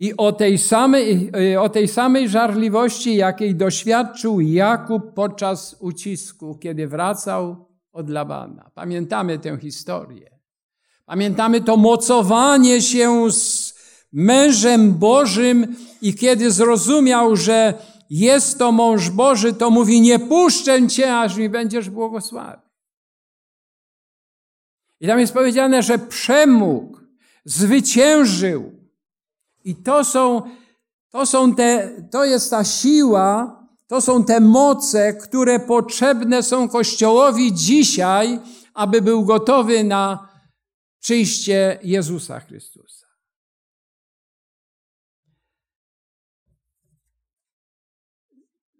I 0.00 0.16
o 0.16 0.32
tej, 0.32 0.58
samej, 0.58 1.32
o 1.58 1.68
tej 1.68 1.88
samej 1.88 2.28
żarliwości, 2.28 3.16
jakiej 3.16 3.54
doświadczył 3.54 4.40
Jakub 4.40 5.14
podczas 5.14 5.76
ucisku, 5.80 6.58
kiedy 6.58 6.88
wracał 6.88 7.66
od 7.96 8.10
Labana. 8.10 8.70
Pamiętamy 8.74 9.38
tę 9.38 9.58
historię. 9.58 10.30
Pamiętamy 11.06 11.60
to 11.60 11.76
mocowanie 11.76 12.82
się 12.82 13.32
z 13.32 13.74
mężem 14.12 14.94
Bożym 14.94 15.76
i 16.02 16.14
kiedy 16.14 16.50
zrozumiał, 16.50 17.36
że 17.36 17.74
jest 18.10 18.58
to 18.58 18.72
mąż 18.72 19.10
Boży, 19.10 19.52
to 19.52 19.70
mówi, 19.70 20.00
nie 20.00 20.18
puszczę 20.18 20.88
cię, 20.88 21.18
aż 21.18 21.36
mi 21.36 21.48
będziesz 21.48 21.90
błogosławił. 21.90 22.66
I 25.00 25.06
tam 25.06 25.20
jest 25.20 25.32
powiedziane, 25.32 25.82
że 25.82 25.98
przemógł, 25.98 26.98
zwyciężył. 27.44 28.72
I 29.64 29.74
to 29.76 30.04
są, 30.04 30.42
to 31.10 31.26
są 31.26 31.54
te, 31.54 31.90
to 32.10 32.24
jest 32.24 32.50
ta 32.50 32.64
siła, 32.64 33.55
to 33.86 34.00
są 34.00 34.24
te 34.24 34.40
moce, 34.40 35.14
które 35.14 35.60
potrzebne 35.60 36.42
są 36.42 36.68
Kościołowi 36.68 37.54
dzisiaj, 37.54 38.40
aby 38.74 39.02
był 39.02 39.24
gotowy 39.24 39.84
na 39.84 40.28
przyjście 41.00 41.78
Jezusa 41.82 42.40
Chrystusa. 42.40 43.06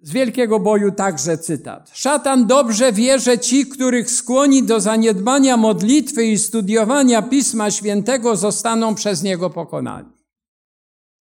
Z 0.02 0.12
Wielkiego 0.12 0.60
Boju 0.60 0.92
także 0.92 1.38
cytat. 1.38 1.90
Szatan 1.94 2.46
dobrze 2.46 2.92
wie, 2.92 3.18
że 3.18 3.38
ci, 3.38 3.66
których 3.66 4.10
skłoni 4.10 4.62
do 4.62 4.80
zaniedbania 4.80 5.56
modlitwy 5.56 6.24
i 6.24 6.38
studiowania 6.38 7.22
Pisma 7.22 7.70
Świętego, 7.70 8.36
zostaną 8.36 8.94
przez 8.94 9.22
niego 9.22 9.50
pokonani. 9.50 10.12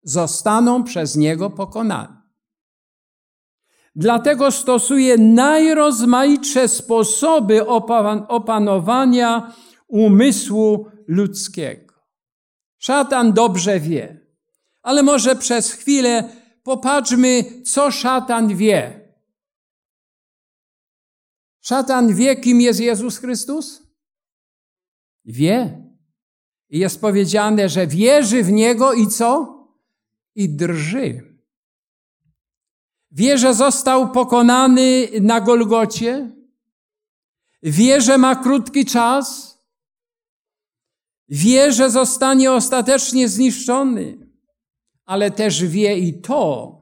Zostaną 0.03 0.85
przez 0.85 1.17
niego 1.17 1.51
pokonani. 1.51 2.14
Dlatego 3.95 4.51
stosuje 4.51 5.19
najrozmaitsze 5.19 6.69
sposoby 6.69 7.67
opanowania 8.29 9.55
umysłu 9.89 10.87
ludzkiego. 11.09 11.95
Szatan 12.79 13.33
dobrze 13.33 13.81
wie, 13.81 14.21
ale 14.83 15.03
może 15.03 15.37
przez 15.37 15.73
chwilę 15.73 16.29
popatrzmy, 16.63 17.63
co 17.65 17.91
szatan 17.91 18.57
wie. 18.57 19.05
Szatan 21.61 22.15
wie, 22.15 22.37
kim 22.37 22.61
jest 22.61 22.81
Jezus 22.81 23.19
Chrystus? 23.19 23.83
Wie. 25.25 25.85
I 26.71 26.79
jest 26.79 27.01
powiedziane, 27.01 27.69
że 27.69 27.87
wierzy 27.87 28.43
w 28.43 28.53
Niego 28.53 28.93
i 28.93 29.07
co? 29.07 29.59
I 30.35 30.57
drży. 30.57 31.34
Wie, 33.15 33.39
że 33.39 33.55
został 33.55 34.11
pokonany 34.11 35.09
na 35.21 35.41
Golgocie. 35.41 36.31
Wie, 37.63 38.01
że 38.01 38.19
ma 38.19 38.37
krótki 38.37 38.85
czas. 38.85 39.59
Wie, 41.29 41.73
że 41.73 41.91
zostanie 41.91 42.53
ostatecznie 42.53 43.29
zniszczony 43.29 44.25
ale 45.07 45.31
też 45.31 45.65
wie 45.65 45.99
i 45.99 46.15
to, 46.15 46.75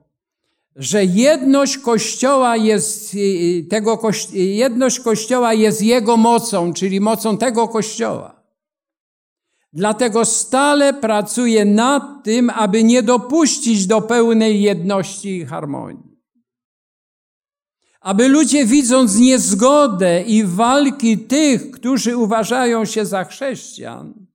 że 0.77 1.05
jedność 1.05 1.79
Kościoła 1.79 2.57
jest, 2.57 3.15
y, 3.15 3.67
tego, 3.71 4.01
jedność 4.33 5.01
Kościoła 5.01 5.55
jest 5.55 5.83
Jego 5.83 6.17
mocą, 6.17 6.73
czyli 6.73 7.01
mocą 7.01 7.39
tego 7.39 7.69
Kościoła. 7.69 8.43
Dlatego 9.73 10.25
stale 10.25 10.95
pracuje 10.95 11.65
nad 11.65 12.25
tym, 12.25 12.51
aby 12.51 12.85
nie 12.85 13.03
dopuścić 13.03 13.87
do 13.87 14.01
pełnej 14.01 14.63
jedności 14.63 15.37
i 15.37 15.45
harmonii. 15.45 16.12
Aby 18.03 18.29
ludzie 18.29 18.67
widząc 18.67 19.17
niezgodę 19.17 20.23
i 20.23 20.45
walki 20.45 21.19
tych, 21.19 21.71
którzy 21.71 22.17
uważają 22.17 22.85
się 22.85 23.07
za 23.07 23.25
chrześcijan, 23.25 24.27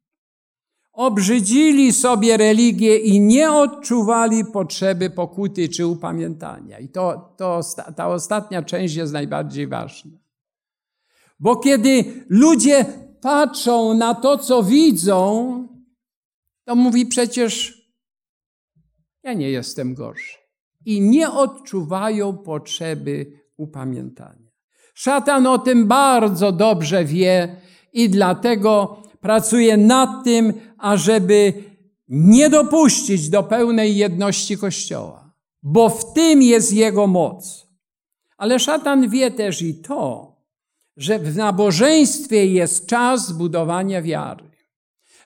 obrzydzili 0.93 1.93
sobie 1.93 2.37
religię 2.37 2.97
i 2.97 3.21
nie 3.21 3.51
odczuwali 3.51 4.45
potrzeby 4.45 5.09
pokuty 5.09 5.69
czy 5.69 5.87
upamiętania. 5.87 6.79
I 6.79 6.89
to, 6.89 7.33
to, 7.37 7.61
ta 7.95 8.07
ostatnia 8.07 8.63
część 8.63 8.95
jest 8.95 9.13
najbardziej 9.13 9.67
ważna. 9.67 10.11
Bo 11.39 11.55
kiedy 11.55 12.25
ludzie 12.29 12.85
patrzą 13.21 13.93
na 13.93 14.15
to, 14.15 14.37
co 14.37 14.63
widzą, 14.63 15.67
to 16.63 16.75
mówi 16.75 17.05
przecież 17.05 17.81
ja 19.23 19.33
nie 19.33 19.51
jestem 19.51 19.93
gorszy. 19.93 20.37
I 20.85 21.01
nie 21.01 21.31
odczuwają 21.31 22.37
potrzeby 22.37 23.46
upamiętania. 23.57 24.51
Szatan 24.93 25.47
o 25.47 25.59
tym 25.59 25.87
bardzo 25.87 26.51
dobrze 26.51 27.05
wie 27.05 27.55
i 27.93 28.09
dlatego 28.09 29.01
pracuje 29.21 29.77
nad 29.77 30.23
tym, 30.23 30.53
ażeby 30.77 31.53
nie 32.07 32.49
dopuścić 32.49 33.29
do 33.29 33.43
pełnej 33.43 33.95
jedności 33.95 34.57
Kościoła, 34.57 35.33
bo 35.63 35.89
w 35.89 36.13
tym 36.13 36.41
jest 36.41 36.73
jego 36.73 37.07
moc. 37.07 37.67
Ale 38.37 38.59
szatan 38.59 39.09
wie 39.09 39.31
też 39.31 39.61
i 39.61 39.75
to, 39.75 40.35
że 40.97 41.19
w 41.19 41.35
nabożeństwie 41.35 42.45
jest 42.45 42.85
czas 42.85 43.31
budowania 43.31 44.01
wiary. 44.01 44.51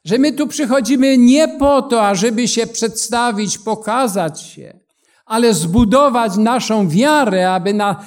Że 0.05 0.17
my 0.17 0.33
tu 0.33 0.47
przychodzimy 0.47 1.17
nie 1.17 1.47
po 1.47 1.81
to, 1.81 2.07
ażeby 2.07 2.47
się 2.47 2.67
przedstawić, 2.67 3.57
pokazać 3.57 4.41
się, 4.41 4.79
ale 5.25 5.53
zbudować 5.53 6.37
naszą 6.37 6.89
wiarę, 6.89 7.51
aby 7.51 7.73
na, 7.73 8.05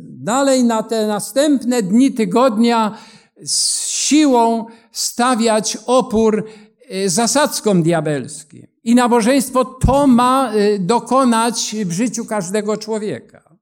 dalej 0.00 0.64
na 0.64 0.82
te 0.82 1.06
następne 1.06 1.82
dni 1.82 2.12
tygodnia 2.12 2.98
z 3.44 3.88
siłą 3.88 4.66
stawiać 4.92 5.78
opór 5.86 6.48
y, 6.94 7.10
zasadzkom 7.10 7.82
diabelskim. 7.82 8.66
I 8.84 8.94
nabożeństwo 8.94 9.64
to 9.64 10.06
ma 10.06 10.54
y, 10.54 10.78
dokonać 10.78 11.76
w 11.84 11.92
życiu 11.92 12.24
każdego 12.24 12.76
człowieka. 12.76 13.56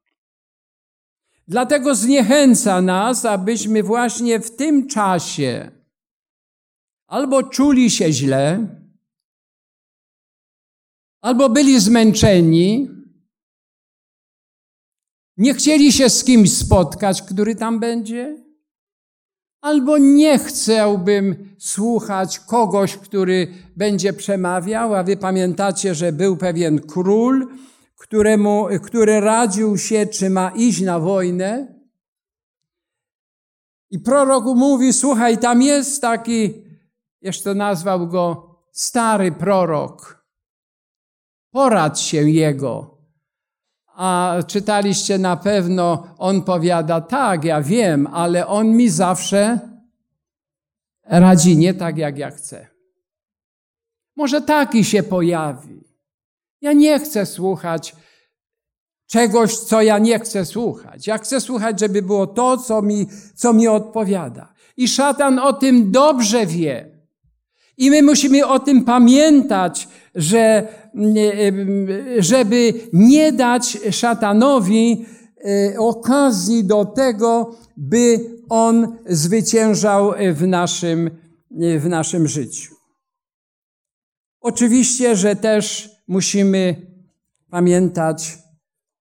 Dlatego 1.49 1.95
zniechęca 1.95 2.81
nas, 2.81 3.25
abyśmy 3.25 3.83
właśnie 3.83 4.41
w 4.41 4.57
tym 4.57 4.89
czasie 4.89 5.71
albo 7.07 7.43
czuli 7.43 7.91
się 7.91 8.13
źle, 8.13 8.67
albo 11.21 11.49
byli 11.49 11.81
zmęczeni, 11.81 12.89
nie 15.41 15.55
chcieli 15.55 15.93
się 15.93 16.11
z 16.11 16.25
kimś 16.25 16.57
spotkać, 16.57 17.23
który 17.23 17.55
tam 17.55 17.81
będzie, 17.81 18.45
albo 19.61 19.99
nie 19.99 20.39
chciałbym 20.39 21.55
słuchać 21.59 22.39
kogoś, 22.39 22.97
który 22.97 23.55
będzie 23.77 24.13
przemawiał, 24.13 24.95
a 24.95 25.03
wy 25.03 25.17
pamiętacie, 25.17 25.95
że 25.95 26.13
był 26.13 26.37
pewien 26.37 26.81
król, 26.81 27.49
któremu, 27.97 28.67
który 28.83 29.21
radził 29.21 29.79
się, 29.79 30.07
czy 30.07 30.31
ma 30.31 30.51
iść 30.51 30.81
na 30.81 30.99
wojnę. 30.99 31.81
I 33.91 33.99
prorok 33.99 34.45
mówi, 34.45 34.93
słuchaj, 34.93 35.39
tam 35.39 35.63
jest 35.63 36.03
taki, 36.03 36.65
jeszcze 37.23 37.55
nazwał 37.55 38.09
go 38.09 38.57
stary 38.73 39.33
prorok. 39.33 40.27
Poradź 41.51 42.01
się 42.01 42.31
jego. 42.31 43.00
A 44.03 44.37
czytaliście 44.47 45.19
na 45.19 45.37
pewno, 45.37 46.07
on 46.19 46.43
powiada, 46.43 47.01
tak, 47.01 47.45
ja 47.45 47.63
wiem, 47.63 48.07
ale 48.07 48.47
on 48.47 48.69
mi 48.69 48.89
zawsze 48.89 49.59
radzi 51.05 51.57
nie 51.57 51.75
tak, 51.75 51.99
jak 51.99 52.19
ja 52.19 52.31
chcę. 52.31 52.67
Może 54.17 54.41
taki 54.41 54.85
się 54.85 55.03
pojawi. 55.03 55.85
Ja 56.61 56.73
nie 56.73 56.99
chcę 56.99 57.27
słuchać 57.27 57.97
czegoś, 59.07 59.59
co 59.59 59.83
ja 59.83 59.99
nie 59.99 60.19
chcę 60.19 60.45
słuchać. 60.45 61.07
Ja 61.07 61.19
chcę 61.19 61.41
słuchać, 61.41 61.81
żeby 61.81 62.03
było 62.03 62.27
to, 62.27 62.57
co 62.57 62.83
mi, 62.83 63.07
co 63.35 63.53
mi 63.53 63.69
odpowiada. 63.69 64.53
I 64.77 64.89
szatan 64.89 65.39
o 65.39 65.53
tym 65.53 65.93
dobrze 65.93 66.47
wie. 66.47 66.89
I 67.77 67.91
my 67.91 68.03
musimy 68.03 68.47
o 68.47 68.59
tym 68.59 68.85
pamiętać, 68.85 69.89
że 70.15 70.69
żeby 72.19 72.73
nie 72.93 73.33
dać 73.33 73.79
szatanowi 73.91 75.07
e, 75.45 75.79
okazji 75.79 76.65
do 76.65 76.85
tego, 76.85 77.57
by 77.77 78.21
on 78.49 78.99
zwyciężał 79.07 80.13
w 80.35 80.47
naszym, 80.47 81.11
w 81.79 81.89
naszym 81.89 82.29
życiu. 82.29 82.75
Oczywiście, 84.41 85.17
że 85.17 85.37
też 85.37 85.91
musimy 86.09 86.87
pamiętać 87.51 88.39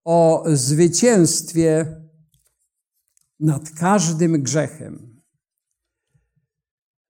o 0.06 0.44
zwycięstwie 0.48 1.86
nad 3.40 3.70
każdym 3.70 4.44
grzechem. 4.44 5.22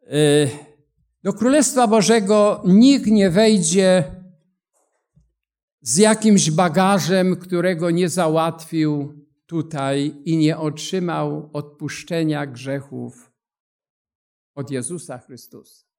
E, 0.07 0.47
do 1.23 1.33
Królestwa 1.33 1.87
Bożego 1.87 2.63
nikt 2.65 3.07
nie 3.07 3.29
wejdzie 3.29 4.18
z 5.81 5.97
jakimś 5.97 6.51
bagażem, 6.51 7.35
którego 7.35 7.91
nie 7.91 8.09
załatwił 8.09 9.13
tutaj 9.45 10.15
i 10.25 10.37
nie 10.37 10.57
otrzymał 10.57 11.49
odpuszczenia 11.53 12.45
grzechów 12.45 13.31
od 14.55 14.71
Jezusa 14.71 15.17
Chrystusa. 15.17 15.89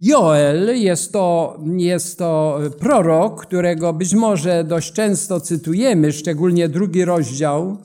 Joel 0.00 0.80
jest 0.82 1.12
to, 1.12 1.58
jest 1.76 2.18
to 2.18 2.60
prorok, 2.78 3.46
którego 3.46 3.92
być 3.92 4.14
może 4.14 4.64
dość 4.64 4.92
często 4.92 5.40
cytujemy, 5.40 6.12
szczególnie 6.12 6.68
drugi 6.68 7.04
rozdział 7.04 7.78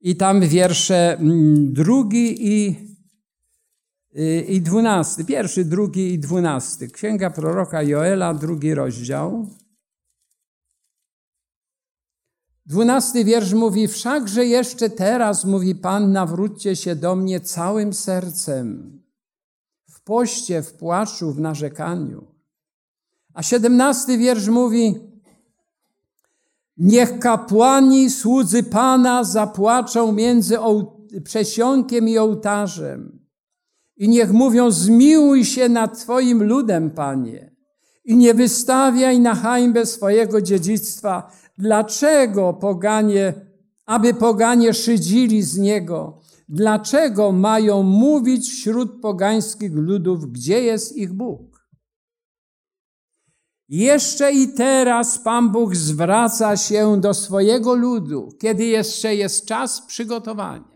i 0.00 0.16
tam 0.16 0.40
wiersze 0.40 1.18
mm, 1.18 1.72
drugi 1.72 2.36
i, 2.38 2.76
i 4.48 4.60
dwunasty. 4.60 5.24
Pierwszy, 5.24 5.64
drugi 5.64 6.14
i 6.14 6.18
dwunasty. 6.18 6.88
Księga 6.88 7.30
proroka 7.30 7.82
Joela, 7.82 8.34
drugi 8.34 8.74
rozdział. 8.74 9.46
Dwunasty 12.66 13.24
wiersz 13.24 13.52
mówi, 13.52 13.88
wszakże 13.88 14.46
jeszcze 14.46 14.90
teraz, 14.90 15.44
mówi 15.44 15.74
Pan, 15.74 16.12
nawróćcie 16.12 16.76
się 16.76 16.96
do 16.96 17.16
mnie 17.16 17.40
całym 17.40 17.92
sercem, 17.92 19.00
w 19.90 20.00
poście, 20.00 20.62
w 20.62 20.72
płaczu, 20.74 21.32
w 21.32 21.40
narzekaniu. 21.40 22.26
A 23.34 23.42
siedemnasty 23.42 24.18
wiersz 24.18 24.48
mówi, 24.48 24.94
niech 26.76 27.18
kapłani, 27.18 28.10
słudzy 28.10 28.62
Pana 28.62 29.24
zapłaczą 29.24 30.12
między 30.12 30.56
przesionkiem 31.24 32.08
i 32.08 32.18
ołtarzem. 32.18 33.23
I 33.96 34.08
niech 34.08 34.32
mówią, 34.32 34.70
zmiłuj 34.70 35.44
się 35.44 35.68
nad 35.68 35.98
Twoim 36.00 36.42
ludem, 36.42 36.90
Panie. 36.90 37.54
I 38.04 38.16
nie 38.16 38.34
wystawiaj 38.34 39.20
na 39.20 39.34
hańbę 39.34 39.86
swojego 39.86 40.40
dziedzictwa. 40.42 41.32
Dlaczego 41.58 42.52
poganie, 42.52 43.34
aby 43.86 44.14
poganie 44.14 44.74
szydzili 44.74 45.42
z 45.42 45.58
niego? 45.58 46.20
Dlaczego 46.48 47.32
mają 47.32 47.82
mówić 47.82 48.50
wśród 48.50 49.00
pogańskich 49.00 49.72
ludów, 49.74 50.32
gdzie 50.32 50.62
jest 50.62 50.96
ich 50.96 51.12
Bóg? 51.12 51.54
Jeszcze 53.68 54.32
i 54.32 54.48
teraz 54.48 55.18
Pan 55.18 55.52
Bóg 55.52 55.76
zwraca 55.76 56.56
się 56.56 57.00
do 57.00 57.14
swojego 57.14 57.74
ludu, 57.74 58.28
kiedy 58.40 58.64
jeszcze 58.64 59.14
jest 59.14 59.46
czas 59.46 59.82
przygotowania, 59.86 60.73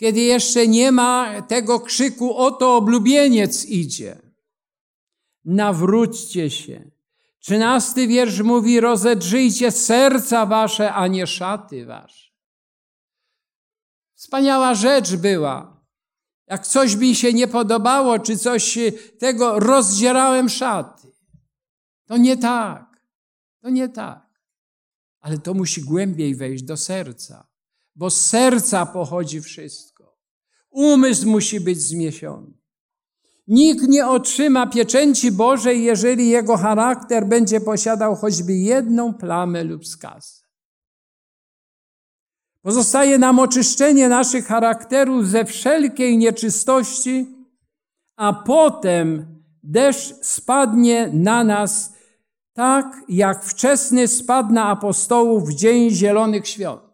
kiedy 0.00 0.20
jeszcze 0.20 0.66
nie 0.66 0.92
ma 0.92 1.42
tego 1.42 1.80
krzyku, 1.80 2.36
oto 2.36 2.76
oblubieniec 2.76 3.64
idzie. 3.64 4.22
Nawróćcie 5.44 6.50
się. 6.50 6.90
Trzynasty 7.38 8.06
wiersz 8.06 8.40
mówi, 8.40 8.80
rozedrzyjcie 8.80 9.70
serca 9.70 10.46
wasze, 10.46 10.92
a 10.92 11.06
nie 11.06 11.26
szaty 11.26 11.86
wasze. 11.86 12.30
Wspaniała 14.14 14.74
rzecz 14.74 15.16
była. 15.16 15.80
Jak 16.46 16.66
coś 16.66 16.96
mi 16.96 17.14
się 17.14 17.32
nie 17.32 17.48
podobało, 17.48 18.18
czy 18.18 18.38
coś 18.38 18.78
tego, 19.18 19.58
rozdzierałem 19.58 20.48
szaty. 20.48 21.12
To 22.06 22.16
nie 22.16 22.36
tak. 22.36 23.02
To 23.62 23.70
nie 23.70 23.88
tak. 23.88 24.26
Ale 25.20 25.38
to 25.38 25.54
musi 25.54 25.80
głębiej 25.80 26.34
wejść 26.34 26.62
do 26.62 26.76
serca, 26.76 27.46
bo 27.96 28.10
z 28.10 28.20
serca 28.20 28.86
pochodzi 28.86 29.40
wszystko. 29.40 29.89
Umysł 30.70 31.28
musi 31.28 31.60
być 31.60 31.82
zmiesiony. 31.82 32.60
Nikt 33.48 33.88
nie 33.88 34.06
otrzyma 34.06 34.66
pieczęci 34.66 35.32
Bożej, 35.32 35.82
jeżeli 35.82 36.28
jego 36.28 36.56
charakter 36.56 37.26
będzie 37.26 37.60
posiadał 37.60 38.16
choćby 38.16 38.52
jedną 38.54 39.14
plamę 39.14 39.64
lub 39.64 39.86
skaz. 39.86 40.44
Pozostaje 42.62 43.18
nam 43.18 43.38
oczyszczenie 43.38 44.08
naszych 44.08 44.46
charakterów 44.46 45.28
ze 45.28 45.44
wszelkiej 45.44 46.18
nieczystości, 46.18 47.26
a 48.16 48.32
potem 48.32 49.26
deszcz 49.62 50.14
spadnie 50.22 51.10
na 51.12 51.44
nas 51.44 51.92
tak, 52.52 52.96
jak 53.08 53.44
wczesny 53.44 54.08
spadł 54.08 54.52
na 54.52 54.64
apostołów 54.64 55.48
w 55.48 55.54
dzień 55.54 55.90
zielonych 55.90 56.48
świąt. 56.48 56.89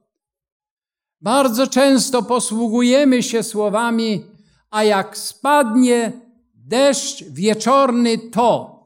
Bardzo 1.20 1.66
często 1.66 2.22
posługujemy 2.22 3.22
się 3.22 3.42
słowami, 3.42 4.24
a 4.70 4.84
jak 4.84 5.18
spadnie 5.18 6.12
deszcz 6.54 7.24
wieczorny, 7.24 8.18
to. 8.18 8.76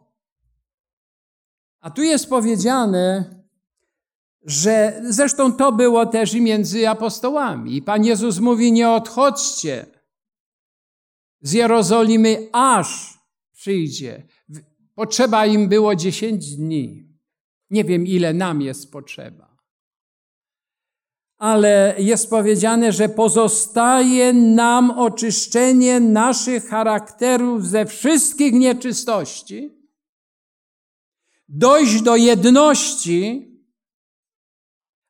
A 1.80 1.90
tu 1.90 2.02
jest 2.02 2.28
powiedziane, 2.28 3.24
że 4.42 5.02
zresztą 5.08 5.52
to 5.52 5.72
było 5.72 6.06
też 6.06 6.34
i 6.34 6.40
między 6.40 6.88
apostołami. 6.88 7.76
I 7.76 7.82
Pan 7.82 8.04
Jezus 8.04 8.38
mówi: 8.38 8.72
Nie 8.72 8.90
odchodźcie 8.90 9.86
z 11.40 11.52
Jerozolimy, 11.52 12.48
aż 12.52 13.18
przyjdzie. 13.52 14.26
Potrzeba 14.94 15.46
im 15.46 15.68
było 15.68 15.94
dziesięć 15.94 16.56
dni. 16.56 17.08
Nie 17.70 17.84
wiem, 17.84 18.06
ile 18.06 18.34
nam 18.34 18.62
jest 18.62 18.92
potrzeba. 18.92 19.49
Ale 21.40 21.94
jest 21.98 22.30
powiedziane, 22.30 22.92
że 22.92 23.08
pozostaje 23.08 24.32
nam 24.32 24.90
oczyszczenie 24.90 26.00
naszych 26.00 26.68
charakterów 26.68 27.66
ze 27.66 27.86
wszystkich 27.86 28.52
nieczystości, 28.52 29.70
dojść 31.48 32.02
do 32.02 32.16
jedności, 32.16 33.50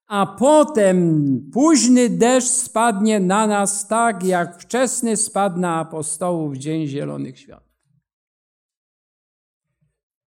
a 0.06 0.26
potem 0.26 1.50
późny 1.52 2.08
deszcz 2.08 2.48
spadnie 2.48 3.20
na 3.20 3.46
nas 3.46 3.88
tak, 3.88 4.24
jak 4.24 4.62
wczesny 4.62 5.16
spadł 5.16 5.58
na 5.58 5.80
apostołów 5.80 6.54
w 6.54 6.58
Dzień 6.58 6.86
Zielonych 6.86 7.38
Świąt. 7.38 7.70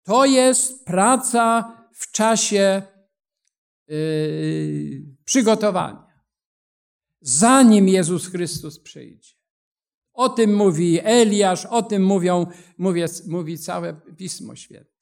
To 0.04 0.26
jest 0.26 0.86
praca 0.86 1.74
w 1.94 2.12
czasie 2.12 2.82
yy, 3.88 5.13
przygotowania, 5.26 6.08
zanim 7.22 7.88
Jezus 7.88 8.28
Chrystus 8.28 8.80
przyjdzie. 8.80 9.34
O 10.14 10.30
tym 10.30 10.56
mówi 10.56 11.00
Eliasz, 11.04 11.66
o 11.66 11.84
tym 11.84 12.06
mówią, 12.06 12.48
mówi, 12.78 13.02
mówi 13.28 13.58
całe 13.58 13.94
Pismo 13.94 14.56
Święte. 14.56 14.94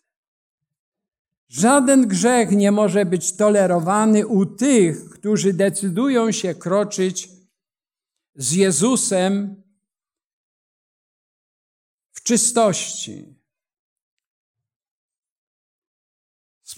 Żaden 1.50 2.08
grzech 2.08 2.52
nie 2.52 2.72
może 2.72 3.06
być 3.06 3.36
tolerowany 3.36 4.28
u 4.28 4.46
tych, 4.46 5.10
którzy 5.10 5.54
decydują 5.54 6.32
się 6.32 6.56
kroczyć 6.56 7.30
z 8.36 8.52
Jezusem 8.52 9.64
w 12.12 12.24
czystości. 12.24 13.41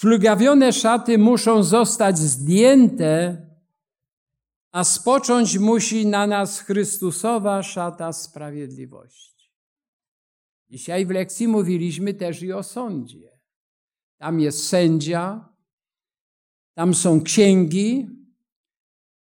Splugawione 0.03 0.73
szaty 0.73 1.17
muszą 1.17 1.63
zostać 1.63 2.17
zdjęte, 2.17 3.37
a 4.71 4.83
spocząć 4.83 5.57
musi 5.57 6.07
na 6.07 6.27
nas 6.27 6.59
Chrystusowa 6.59 7.63
szata 7.63 8.13
sprawiedliwości. 8.13 9.51
Dzisiaj 10.69 11.05
w 11.05 11.09
lekcji 11.09 11.47
mówiliśmy 11.47 12.13
też 12.13 12.41
i 12.41 12.53
o 12.53 12.63
sądzie. 12.63 13.39
Tam 14.17 14.39
jest 14.39 14.67
sędzia, 14.67 15.49
tam 16.73 16.93
są 16.93 17.21
księgi, 17.21 18.09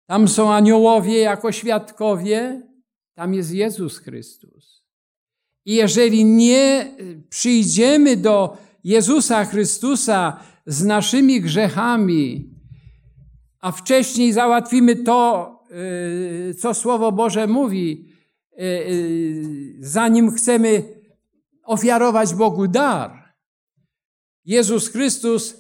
tam 0.06 0.28
są 0.28 0.54
aniołowie 0.54 1.18
jako 1.18 1.52
świadkowie, 1.52 2.68
tam 3.14 3.34
jest 3.34 3.52
Jezus 3.52 3.98
Chrystus. 3.98 4.86
I 5.66 5.76
jeżeli 5.76 6.26
nie 6.26 6.96
przyjdziemy 7.30 8.18
do 8.18 8.65
Jezusa 8.86 9.46
Chrystusa 9.46 10.40
z 10.66 10.84
naszymi 10.84 11.42
grzechami, 11.42 12.50
a 13.60 13.72
wcześniej 13.72 14.34
załatwimy 14.34 14.96
to, 14.96 15.52
y, 16.50 16.56
co 16.60 16.74
Słowo 16.74 17.12
Boże 17.12 17.48
mówi, 17.48 18.06
y, 18.54 18.64
y, 18.64 19.76
zanim 19.80 20.32
chcemy 20.32 20.84
ofiarować 21.64 22.34
Bogu 22.34 22.68
dar, 22.68 23.34
Jezus 24.46 24.88
Chrystus 24.90 25.56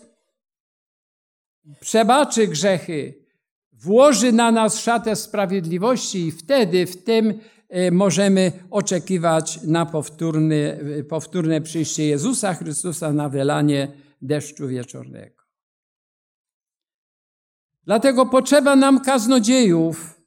przebaczy 1.79 2.47
grzechy, 2.47 3.25
włoży 3.73 4.31
na 4.31 4.51
nas 4.51 4.79
szatę 4.79 5.15
sprawiedliwości 5.15 6.27
i 6.27 6.31
wtedy 6.31 6.85
w 6.85 7.03
tym 7.03 7.39
możemy 7.91 8.51
oczekiwać 8.69 9.59
na 9.63 9.85
powtórne, 9.85 10.55
e, 10.55 11.03
powtórne 11.03 11.61
przyjście 11.61 12.05
Jezusa 12.05 12.53
Chrystusa 12.53 13.13
na 13.13 13.29
wylanie 13.29 13.91
deszczu 14.21 14.67
wieczornego. 14.67 15.43
Dlatego 17.83 18.25
potrzeba 18.25 18.75
nam 18.75 18.99
kaznodziejów, 18.99 20.21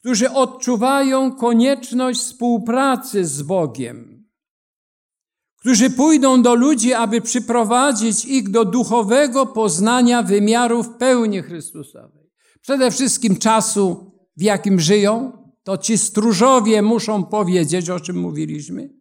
którzy 0.00 0.30
odczuwają 0.30 1.32
konieczność 1.34 2.20
współpracy 2.20 3.24
z 3.24 3.42
Bogiem 3.42 4.20
którzy 5.60 5.90
pójdą 5.90 6.42
do 6.42 6.54
ludzi, 6.54 6.94
aby 6.94 7.20
przyprowadzić 7.20 8.24
ich 8.24 8.50
do 8.50 8.64
duchowego 8.64 9.46
poznania 9.46 10.22
wymiarów 10.22 10.88
pełni 10.88 11.42
Chrystusowej. 11.42 12.30
Przede 12.60 12.90
wszystkim 12.90 13.36
czasu, 13.36 14.12
w 14.36 14.42
jakim 14.42 14.80
żyją, 14.80 15.32
to 15.62 15.78
ci 15.78 15.98
stróżowie 15.98 16.82
muszą 16.82 17.24
powiedzieć, 17.24 17.90
o 17.90 18.00
czym 18.00 18.16
mówiliśmy. 18.16 19.00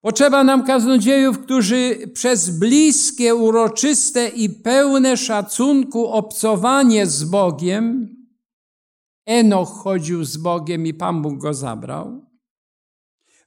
Potrzeba 0.00 0.44
nam 0.44 0.64
kaznodziejów, 0.64 1.38
którzy 1.38 2.10
przez 2.14 2.58
bliskie, 2.58 3.34
uroczyste 3.34 4.28
i 4.28 4.50
pełne 4.50 5.16
szacunku 5.16 6.08
obcowanie 6.08 7.06
z 7.06 7.24
Bogiem, 7.24 8.16
Enoch 9.26 9.68
chodził 9.68 10.24
z 10.24 10.36
Bogiem 10.36 10.86
i 10.86 10.94
Pan 10.94 11.22
Bóg 11.22 11.38
go 11.38 11.54
zabrał, 11.54 12.26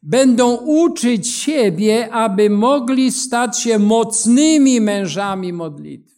będą 0.03 0.55
uczyć 0.55 1.27
siebie, 1.27 2.13
aby 2.13 2.49
mogli 2.49 3.11
stać 3.11 3.59
się 3.59 3.79
mocnymi 3.79 4.81
mężami 4.81 5.53
modlitwy. 5.53 6.12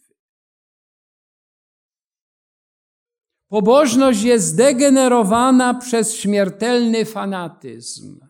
Pobożność 3.48 4.22
jest 4.22 4.46
zdegenerowana 4.46 5.74
przez 5.74 6.14
śmiertelny 6.14 7.04
fanatyzm. 7.04 8.20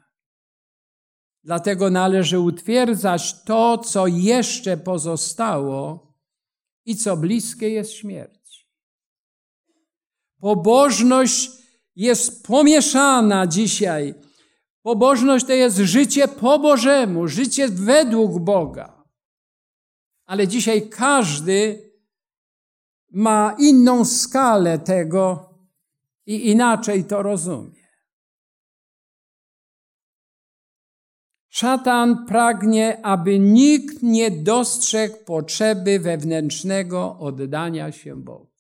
Dlatego 1.45 1.91
należy 1.91 2.39
utwierdzać 2.39 3.43
to, 3.45 3.79
co 3.79 4.07
jeszcze 4.07 4.77
pozostało 4.77 6.13
i 6.85 6.97
co 6.97 7.17
bliskie 7.17 7.71
jest 7.71 7.93
śmierci. 7.93 8.67
Pobożność 10.41 11.51
jest 11.97 12.47
pomieszana 12.47 13.47
dzisiaj. 13.47 14.15
Pobożność 14.83 15.47
to 15.47 15.53
jest 15.53 15.77
życie 15.77 16.29
po 16.29 16.59
Bożemu, 16.59 17.29
życie 17.29 17.69
według 17.69 18.41
Boga. 18.41 19.05
Ale 20.27 20.49
dzisiaj 20.49 20.89
każdy 20.89 21.86
ma 23.17 23.57
inną 23.59 24.05
skalę 24.05 24.79
tego 24.79 25.51
i 26.27 26.51
inaczej 26.51 27.05
to 27.05 27.23
rozumie. 27.23 27.87
Szatan 31.49 32.27
pragnie, 32.27 33.07
aby 33.07 33.39
nikt 33.39 34.03
nie 34.03 34.31
dostrzegł 34.31 35.25
potrzeby 35.25 35.99
wewnętrznego 35.99 37.19
oddania 37.19 37.93
się 37.93 38.17
Bogu. 38.17 38.53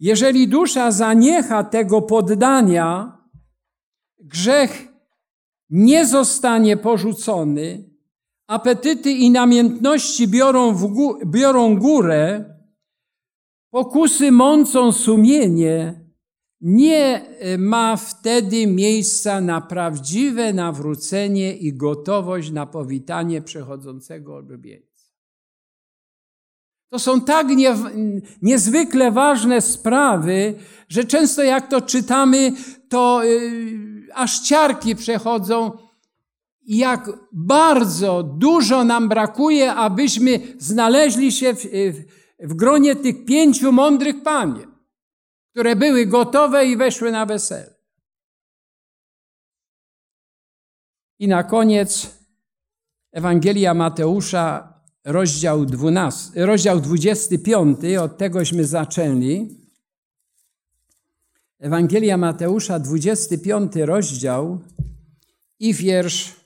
Jeżeli 0.00 0.48
dusza 0.48 0.90
zaniecha 0.90 1.64
tego 1.64 2.02
poddania, 2.02 3.18
grzech 4.18 4.88
nie 5.70 6.06
zostanie 6.06 6.76
porzucony, 6.76 7.87
apetyty 8.48 9.10
i 9.10 9.30
namiętności 9.30 10.28
biorą, 10.28 10.74
gó 10.74 11.18
biorą 11.26 11.78
górę, 11.78 12.44
pokusy 13.70 14.32
mącą 14.32 14.92
sumienie, 14.92 16.08
nie 16.60 17.28
e, 17.28 17.58
ma 17.58 17.96
wtedy 17.96 18.66
miejsca 18.66 19.40
na 19.40 19.60
prawdziwe 19.60 20.52
nawrócenie 20.52 21.56
i 21.56 21.74
gotowość 21.74 22.50
na 22.50 22.66
powitanie 22.66 23.42
przechodzącego 23.42 24.36
odrobieńca. 24.36 24.88
To 26.90 26.98
są 26.98 27.20
tak 27.20 27.48
nie, 27.48 27.74
niezwykle 28.42 29.12
ważne 29.12 29.60
sprawy, 29.60 30.54
że 30.88 31.04
często 31.04 31.42
jak 31.42 31.70
to 31.70 31.80
czytamy, 31.80 32.52
to 32.88 33.24
yy, 33.24 34.14
aż 34.14 34.40
ciarki 34.40 34.96
przechodzą, 34.96 35.87
jak 36.68 37.10
bardzo 37.32 38.22
dużo 38.22 38.84
nam 38.84 39.08
brakuje, 39.08 39.74
abyśmy 39.74 40.40
znaleźli 40.58 41.32
się 41.32 41.54
w, 41.54 41.62
w, 41.62 42.04
w 42.40 42.54
gronie 42.54 42.96
tych 42.96 43.24
pięciu 43.24 43.72
mądrych 43.72 44.22
panien 44.22 44.78
które 45.58 45.76
były 45.76 46.06
gotowe 46.06 46.66
i 46.66 46.76
weszły 46.76 47.12
na 47.12 47.26
wesele. 47.26 47.74
I 51.18 51.28
na 51.28 51.42
koniec 51.42 52.18
Ewangelia 53.12 53.74
Mateusza, 53.74 54.74
rozdział, 55.04 55.66
12, 55.66 56.46
rozdział 56.46 56.80
25, 56.80 57.78
od 58.00 58.18
tegośmy 58.18 58.64
zaczęli. 58.64 59.58
Ewangelia 61.58 62.16
Mateusza, 62.16 62.78
25 62.78 63.76
rozdział 63.76 64.60
i 65.58 65.74
wiersz. 65.74 66.37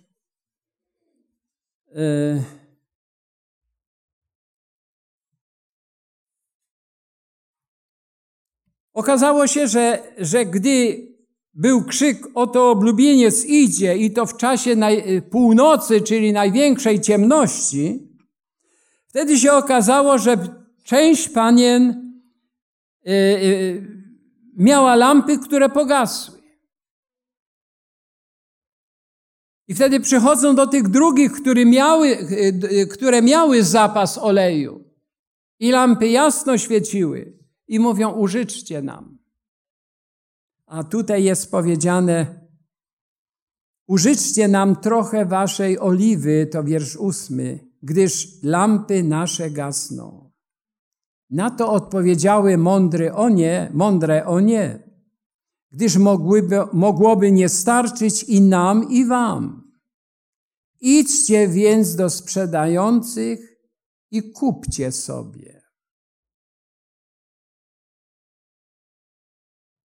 Yy, 1.95 2.43
Okazało 8.95 9.47
się, 9.47 9.69
że, 9.69 10.03
że 10.19 10.47
gdy 10.47 11.07
był 11.55 11.85
krzyk, 11.85 12.29
oto 12.35 12.71
oblubieniec 12.71 13.45
idzie 13.45 13.97
i 13.97 14.11
to 14.11 14.27
w 14.27 14.37
czasie 14.37 14.77
naj, 14.77 15.23
północy, 15.31 16.01
czyli 16.01 16.33
największej 16.33 17.01
ciemności, 17.01 18.09
wtedy 19.09 19.39
się 19.39 19.53
okazało, 19.53 20.19
że 20.19 20.37
część 20.85 21.29
panien 21.29 22.13
y, 23.07 23.87
miała 24.57 24.97
lampy, 24.97 25.39
które 25.39 25.69
pogasły. 25.69 26.42
I 29.73 29.75
wtedy 29.75 30.01
przychodzą 30.01 30.55
do 30.55 30.67
tych 30.67 30.89
drugich, 30.89 31.33
które 31.33 31.67
miały, 31.67 32.09
y, 32.73 32.87
które 32.87 33.23
miały 33.23 33.65
zapas 33.65 34.19
oleju. 34.19 34.85
I 35.61 35.71
lampy 35.71 36.09
jasno 36.09 36.59
świeciły 36.59 37.39
i 37.69 37.79
mówią: 37.79 38.11
Użyczcie 38.11 38.83
nam. 38.83 39.19
A 40.67 40.85
tutaj 40.85 41.25
jest 41.25 41.51
powiedziane: 41.51 42.41
Użyczcie 43.87 44.49
nam 44.49 44.77
trochę 44.77 45.27
waszej 45.27 45.79
oliwy, 45.79 46.47
to 46.47 46.65
wiersz 46.65 46.97
ósmy, 46.97 47.69
gdyż 47.83 48.43
lampy 48.43 49.03
nasze 49.03 49.51
gasną. 49.51 50.31
Na 51.31 51.51
to 51.51 51.73
odpowiedziały 51.73 52.59
mądry 52.59 53.13
o 53.13 53.29
nie, 53.29 53.71
mądre 53.75 54.27
o 54.27 54.41
nie, 54.41 54.79
gdyż 55.71 55.97
mogłyby, 55.97 56.59
mogłoby 56.73 57.33
nie 57.33 57.49
starczyć 57.49 58.23
i 58.23 58.41
nam, 58.41 58.91
i 58.91 59.05
wam. 59.05 59.62
Idźcie 60.85 61.49
więc 61.49 61.97
do 61.97 62.11
sprzedających 62.11 63.57
i 64.11 64.33
kupcie 64.33 64.93
sobie. 64.93 65.63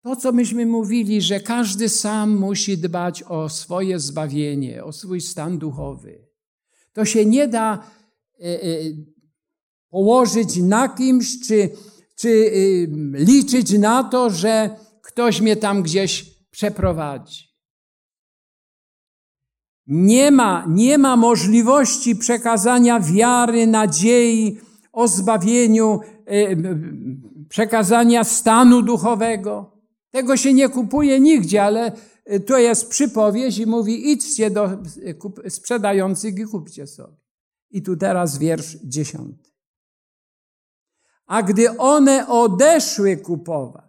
To, 0.03 0.17
co 0.17 0.33
myśmy 0.33 0.67
mówili, 0.67 1.23
że 1.23 1.41
każdy 1.41 1.89
sam 1.89 2.37
musi 2.37 2.79
dbać 2.79 3.23
o 3.23 3.49
swoje 3.49 4.01
zbawienie, 4.01 4.85
o 4.85 4.93
swój 4.93 5.21
stan 5.21 5.59
duchowy. 5.59 6.29
To 6.93 7.05
się 7.05 7.27
nie 7.27 7.49
da 7.49 7.91
e, 8.41 8.63
e, 8.63 8.69
położyć 9.91 10.57
na 10.57 10.89
kimś, 10.89 11.41
czy, 11.47 11.71
czy 12.17 12.29
e, 12.29 12.51
liczyć 13.25 13.73
na 13.73 14.05
to, 14.05 14.31
że 14.31 14.77
ktoś 15.03 15.41
mnie 15.41 15.57
tam 15.57 15.83
gdzieś 15.83 16.35
przeprowadzi. 16.51 17.54
Nie 19.87 20.31
ma, 20.31 20.67
nie 20.69 20.99
ma 20.99 21.17
możliwości 21.17 22.17
przekazania 22.17 23.01
wiary, 23.01 23.67
nadziei 23.67 24.61
o 24.93 25.09
zbawieniu, 25.09 26.01
przekazania 27.49 28.25
stanu 28.25 28.83
duchowego. 28.83 29.75
Tego 30.11 30.37
się 30.37 30.55
nie 30.55 30.69
kupuje 30.69 31.21
nigdzie, 31.21 31.63
ale 31.63 31.93
y, 32.33 32.41
to 32.41 32.59
jest 32.59 32.89
przypowieść 32.89 33.59
i 33.59 33.67
mówi 33.67 34.11
idźcie 34.13 34.51
do 34.51 34.71
y, 35.47 35.51
sprzedających 35.51 36.39
i 36.39 36.45
kupcie 36.45 36.87
sobie. 36.87 37.17
I 37.71 37.83
tu 37.83 37.97
teraz 37.97 38.39
wiersz 38.39 38.77
dziesiąty. 38.85 39.51
A 41.27 41.43
gdy 41.43 41.79
one 41.79 42.29
odeszły 42.29 43.17
kupować, 43.17 43.84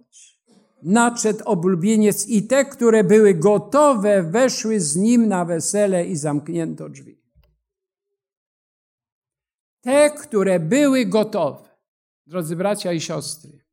nadszedł 0.85 1.43
oblubieniec 1.45 2.27
i 2.27 2.47
te, 2.47 2.65
które 2.65 3.03
były 3.03 3.33
gotowe, 3.33 4.23
weszły 4.23 4.79
z 4.79 4.95
nim 4.95 5.27
na 5.27 5.45
wesele 5.45 6.05
i 6.05 6.15
zamknięto 6.15 6.89
drzwi. 6.89 7.21
Te, 9.81 10.09
które 10.09 10.59
były 10.59 11.05
gotowe, 11.05 11.69
drodzy 12.27 12.55
bracia 12.55 12.93
i 12.93 13.01
siostry, 13.01 13.65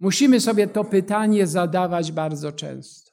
Musimy 0.00 0.40
sobie 0.40 0.66
to 0.66 0.84
pytanie 0.84 1.46
zadawać 1.46 2.12
bardzo 2.12 2.52
często. 2.52 3.10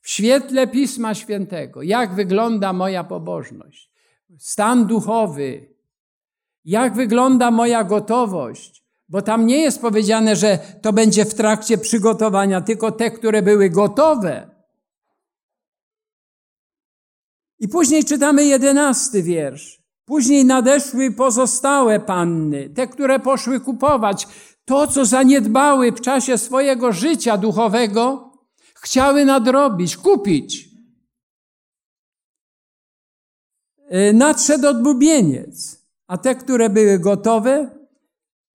W 0.00 0.10
świetle 0.10 0.66
Pisma 0.66 1.14
Świętego, 1.14 1.82
jak 1.82 2.14
wygląda 2.14 2.72
moja 2.72 3.04
pobożność, 3.04 3.90
stan 4.38 4.86
duchowy, 4.86 5.74
jak 6.64 6.94
wygląda 6.94 7.50
moja 7.50 7.84
gotowość, 7.84 8.81
bo 9.12 9.22
tam 9.22 9.46
nie 9.46 9.58
jest 9.58 9.80
powiedziane, 9.80 10.36
że 10.36 10.58
to 10.82 10.92
będzie 10.92 11.24
w 11.24 11.34
trakcie 11.34 11.78
przygotowania, 11.78 12.60
tylko 12.60 12.92
te, 12.92 13.10
które 13.10 13.42
były 13.42 13.70
gotowe. 13.70 14.50
I 17.58 17.68
później 17.68 18.04
czytamy 18.04 18.44
jedenasty 18.44 19.22
wiersz. 19.22 19.82
Później 20.04 20.44
nadeszły 20.44 21.10
pozostałe 21.10 22.00
panny, 22.00 22.70
te, 22.70 22.86
które 22.86 23.20
poszły 23.20 23.60
kupować 23.60 24.28
to, 24.64 24.86
co 24.86 25.04
zaniedbały 25.04 25.92
w 25.92 26.00
czasie 26.00 26.38
swojego 26.38 26.92
życia 26.92 27.36
duchowego, 27.36 28.32
chciały 28.74 29.24
nadrobić, 29.24 29.96
kupić. 29.96 30.68
E, 33.88 34.12
nadszedł 34.12 34.68
odbubieniec, 34.68 35.86
a 36.06 36.18
te, 36.18 36.34
które 36.34 36.70
były 36.70 36.98
gotowe, 36.98 37.81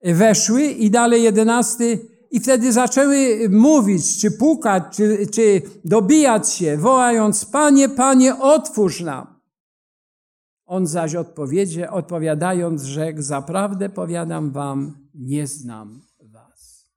weszły 0.03 0.63
i 0.63 0.91
dalej 0.91 1.23
jedenasty 1.23 2.07
i 2.31 2.39
wtedy 2.39 2.71
zaczęły 2.71 3.49
mówić, 3.49 4.21
czy 4.21 4.31
pukać, 4.31 4.83
czy, 4.95 5.27
czy 5.33 5.61
dobijać 5.85 6.53
się, 6.53 6.77
wołając, 6.77 7.45
Panie, 7.45 7.89
Panie, 7.89 8.39
otwórz 8.39 9.01
nam. 9.01 9.37
On 10.65 10.87
zaś 10.87 11.15
odpowiedzie, 11.15 11.91
odpowiadając, 11.91 12.83
rzekł, 12.83 13.21
zaprawdę 13.21 13.89
powiadam 13.89 14.51
wam, 14.51 15.09
nie 15.13 15.47
znam 15.47 16.01
was. 16.19 16.89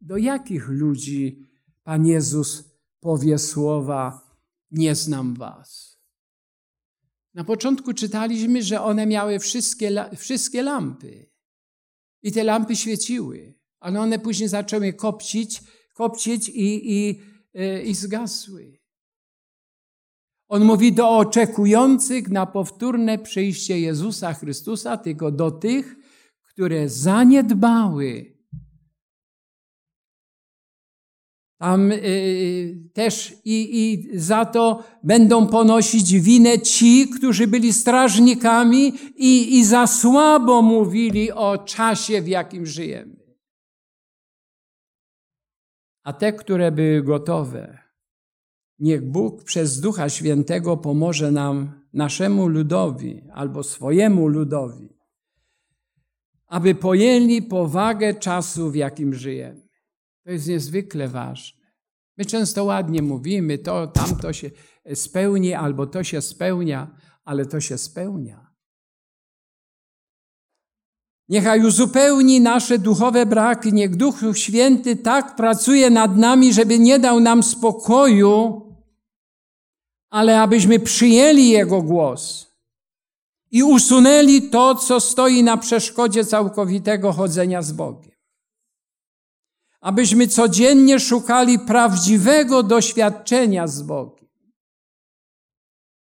Do 0.00 0.16
jakich 0.16 0.68
ludzi 0.68 1.48
Pan 1.82 2.06
Jezus 2.06 2.64
powie 3.00 3.38
słowa 3.38 4.20
nie 4.70 4.94
znam 4.94 5.34
was. 5.34 5.98
Na 7.34 7.44
początku 7.44 7.94
czytaliśmy, 7.94 8.62
że 8.62 8.82
one 8.82 9.06
miały 9.06 9.38
wszystkie, 9.38 10.10
wszystkie 10.16 10.62
lampy. 10.62 11.33
I 12.24 12.32
te 12.32 12.44
lampy 12.44 12.76
świeciły, 12.76 13.54
ale 13.80 14.00
one 14.00 14.18
później 14.18 14.48
zaczęły 14.48 14.92
kopcić, 14.92 15.62
kopcić 15.92 16.48
i, 16.48 16.92
i, 16.92 17.20
e, 17.54 17.82
i 17.82 17.94
zgasły. 17.94 18.78
On 20.48 20.64
mówi 20.64 20.92
do 20.92 21.10
oczekujących 21.10 22.28
na 22.28 22.46
powtórne 22.46 23.18
przyjście 23.18 23.80
Jezusa 23.80 24.34
Chrystusa, 24.34 24.96
tylko 24.96 25.30
do 25.30 25.50
tych, 25.50 25.96
które 26.42 26.88
zaniedbały. 26.88 28.33
Tam 31.58 31.92
y, 31.92 32.90
też 32.92 33.34
i, 33.44 33.82
i 33.82 34.18
za 34.18 34.44
to 34.44 34.84
będą 35.02 35.46
ponosić 35.46 36.20
winę 36.20 36.58
ci, 36.58 37.08
którzy 37.08 37.46
byli 37.46 37.72
strażnikami 37.72 38.92
i, 39.16 39.58
i 39.58 39.64
za 39.64 39.86
słabo 39.86 40.62
mówili 40.62 41.32
o 41.32 41.58
czasie, 41.58 42.22
w 42.22 42.28
jakim 42.28 42.66
żyjemy. 42.66 43.16
A 46.02 46.12
te, 46.12 46.32
które 46.32 46.72
były 46.72 47.02
gotowe, 47.02 47.84
Niech 48.78 49.10
Bóg 49.10 49.44
przez 49.44 49.80
Ducha 49.80 50.08
Świętego 50.08 50.76
pomoże 50.76 51.30
nam, 51.30 51.84
naszemu 51.92 52.48
ludowi 52.48 53.22
albo 53.32 53.62
swojemu 53.62 54.28
ludowi, 54.28 54.88
aby 56.46 56.74
pojęli 56.74 57.42
powagę 57.42 58.14
czasu, 58.14 58.70
w 58.70 58.74
jakim 58.74 59.14
żyjemy. 59.14 59.63
To 60.24 60.30
jest 60.30 60.48
niezwykle 60.48 61.08
ważne. 61.08 61.64
My 62.16 62.24
często 62.24 62.64
ładnie 62.64 63.02
mówimy, 63.02 63.58
to 63.58 63.86
tamto 63.86 64.32
się 64.32 64.50
spełni, 64.94 65.54
albo 65.54 65.86
to 65.86 66.04
się 66.04 66.22
spełnia, 66.22 66.96
ale 67.24 67.46
to 67.46 67.60
się 67.60 67.78
spełnia. 67.78 68.54
Niechaj 71.28 71.64
uzupełni 71.66 72.40
nasze 72.40 72.78
duchowe 72.78 73.26
braki. 73.26 73.72
Niech 73.72 73.96
Duch 73.96 74.16
Święty 74.34 74.96
tak 74.96 75.36
pracuje 75.36 75.90
nad 75.90 76.16
nami, 76.16 76.52
żeby 76.52 76.78
nie 76.78 76.98
dał 76.98 77.20
nam 77.20 77.42
spokoju, 77.42 78.62
ale 80.10 80.40
abyśmy 80.40 80.80
przyjęli 80.80 81.48
Jego 81.48 81.82
głos 81.82 82.54
i 83.50 83.62
usunęli 83.62 84.50
to, 84.50 84.74
co 84.74 85.00
stoi 85.00 85.42
na 85.42 85.56
przeszkodzie 85.56 86.24
całkowitego 86.24 87.12
chodzenia 87.12 87.62
z 87.62 87.72
Bogiem. 87.72 88.13
Abyśmy 89.84 90.28
codziennie 90.28 91.00
szukali 91.00 91.58
prawdziwego 91.58 92.62
doświadczenia 92.62 93.66
z 93.66 93.82
Bogiem. 93.82 94.28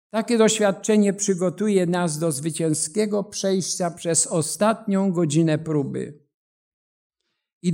Takie 0.10 0.38
doświadczenie 0.38 1.14
przygotuje 1.14 1.86
nas 1.86 2.20
do 2.20 2.32
zwycięskiego 2.32 3.24
przejścia 3.24 3.92
przez 3.92 4.28
ostatnią 4.28 5.12
godzinę 5.12 5.58
próby 5.58 6.20
i 7.62 7.74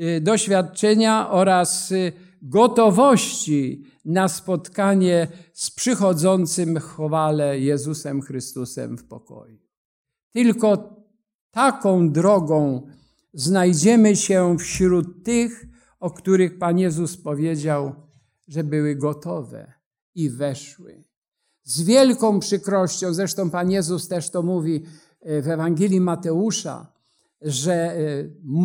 y, 0.00 0.20
doświadczenia 0.20 1.30
oraz 1.30 1.92
y, 1.92 2.12
gotowości 2.42 3.84
na 4.04 4.28
spotkanie 4.28 5.28
z 5.52 5.70
przychodzącym 5.70 6.78
chwale 6.78 7.60
Jezusem 7.60 8.22
Chrystusem 8.22 8.98
w 8.98 9.04
pokoju. 9.04 9.58
Tylko 10.32 10.96
taką 11.50 12.12
drogą 12.12 12.86
znajdziemy 13.34 14.16
się 14.16 14.56
wśród 14.58 15.24
tych, 15.24 15.66
o 16.00 16.10
których 16.10 16.58
Pan 16.58 16.78
Jezus 16.78 17.16
powiedział, 17.16 17.94
że 18.48 18.64
były 18.64 18.96
gotowe 18.96 19.72
i 20.14 20.30
weszły. 20.30 21.04
Z 21.64 21.82
wielką 21.82 22.40
przykrością, 22.40 23.14
zresztą 23.14 23.50
Pan 23.50 23.70
Jezus 23.70 24.08
też 24.08 24.30
to 24.30 24.42
mówi 24.42 24.82
e, 25.20 25.42
w 25.42 25.48
Ewangelii 25.48 26.00
Mateusza, 26.00 26.92
że 27.40 27.74
e, 27.74 27.98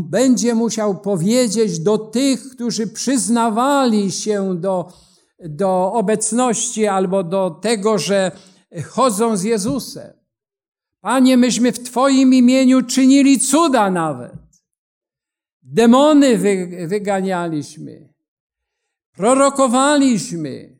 będzie 0.09 0.55
musiał 0.55 1.01
powiedzieć 1.01 1.80
do 1.80 1.97
tych, 1.97 2.49
którzy 2.49 2.88
przyznawali 2.88 4.11
się 4.11 4.57
do, 4.59 4.93
do 5.39 5.93
obecności 5.93 6.88
albo 6.88 7.24
do 7.24 7.49
tego, 7.49 7.97
że 7.97 8.32
chodzą 8.89 9.38
z 9.38 9.43
Jezusem. 9.43 10.13
Panie, 11.01 11.38
myśmy 11.38 11.72
w 11.72 11.80
Twoim 11.80 12.34
imieniu 12.34 12.82
czynili 12.82 13.39
cuda 13.39 13.91
nawet. 13.91 14.47
Demony 15.70 16.38
wyganialiśmy. 16.88 18.13
Prorokowaliśmy. 19.11 20.80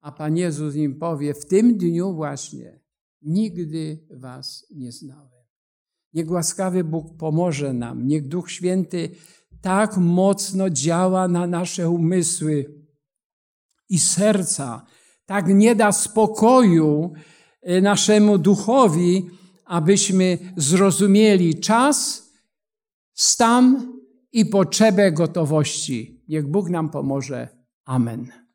A 0.00 0.12
Pan 0.12 0.36
Jezus 0.36 0.74
im 0.74 0.98
powie, 0.98 1.34
w 1.34 1.46
tym 1.46 1.78
dniu 1.78 2.14
właśnie 2.14 2.80
nigdy 3.22 4.06
was 4.10 4.66
nie 4.70 4.92
znałem. 4.92 5.44
Niech 6.14 6.30
łaskawy 6.30 6.84
Bóg 6.84 7.16
pomoże 7.16 7.72
nam. 7.72 8.06
Niech 8.06 8.28
Duch 8.28 8.50
Święty 8.50 9.10
tak 9.60 9.96
mocno 9.96 10.70
działa 10.70 11.28
na 11.28 11.46
nasze 11.46 11.90
umysły 11.90 12.74
i 13.88 13.98
serca, 13.98 14.86
tak 15.26 15.48
nie 15.48 15.74
da 15.74 15.92
spokoju 15.92 17.12
e, 17.62 17.80
naszemu 17.80 18.38
duchowi, 18.38 19.30
abyśmy 19.64 20.38
zrozumieli 20.56 21.60
czas, 21.60 22.27
stan 23.18 23.92
i 24.32 24.46
potrzebę 24.46 25.12
gotowości. 25.12 26.24
Niech 26.28 26.46
Bóg 26.46 26.70
nam 26.70 26.90
pomoże. 26.90 27.48
Amen. 27.84 28.47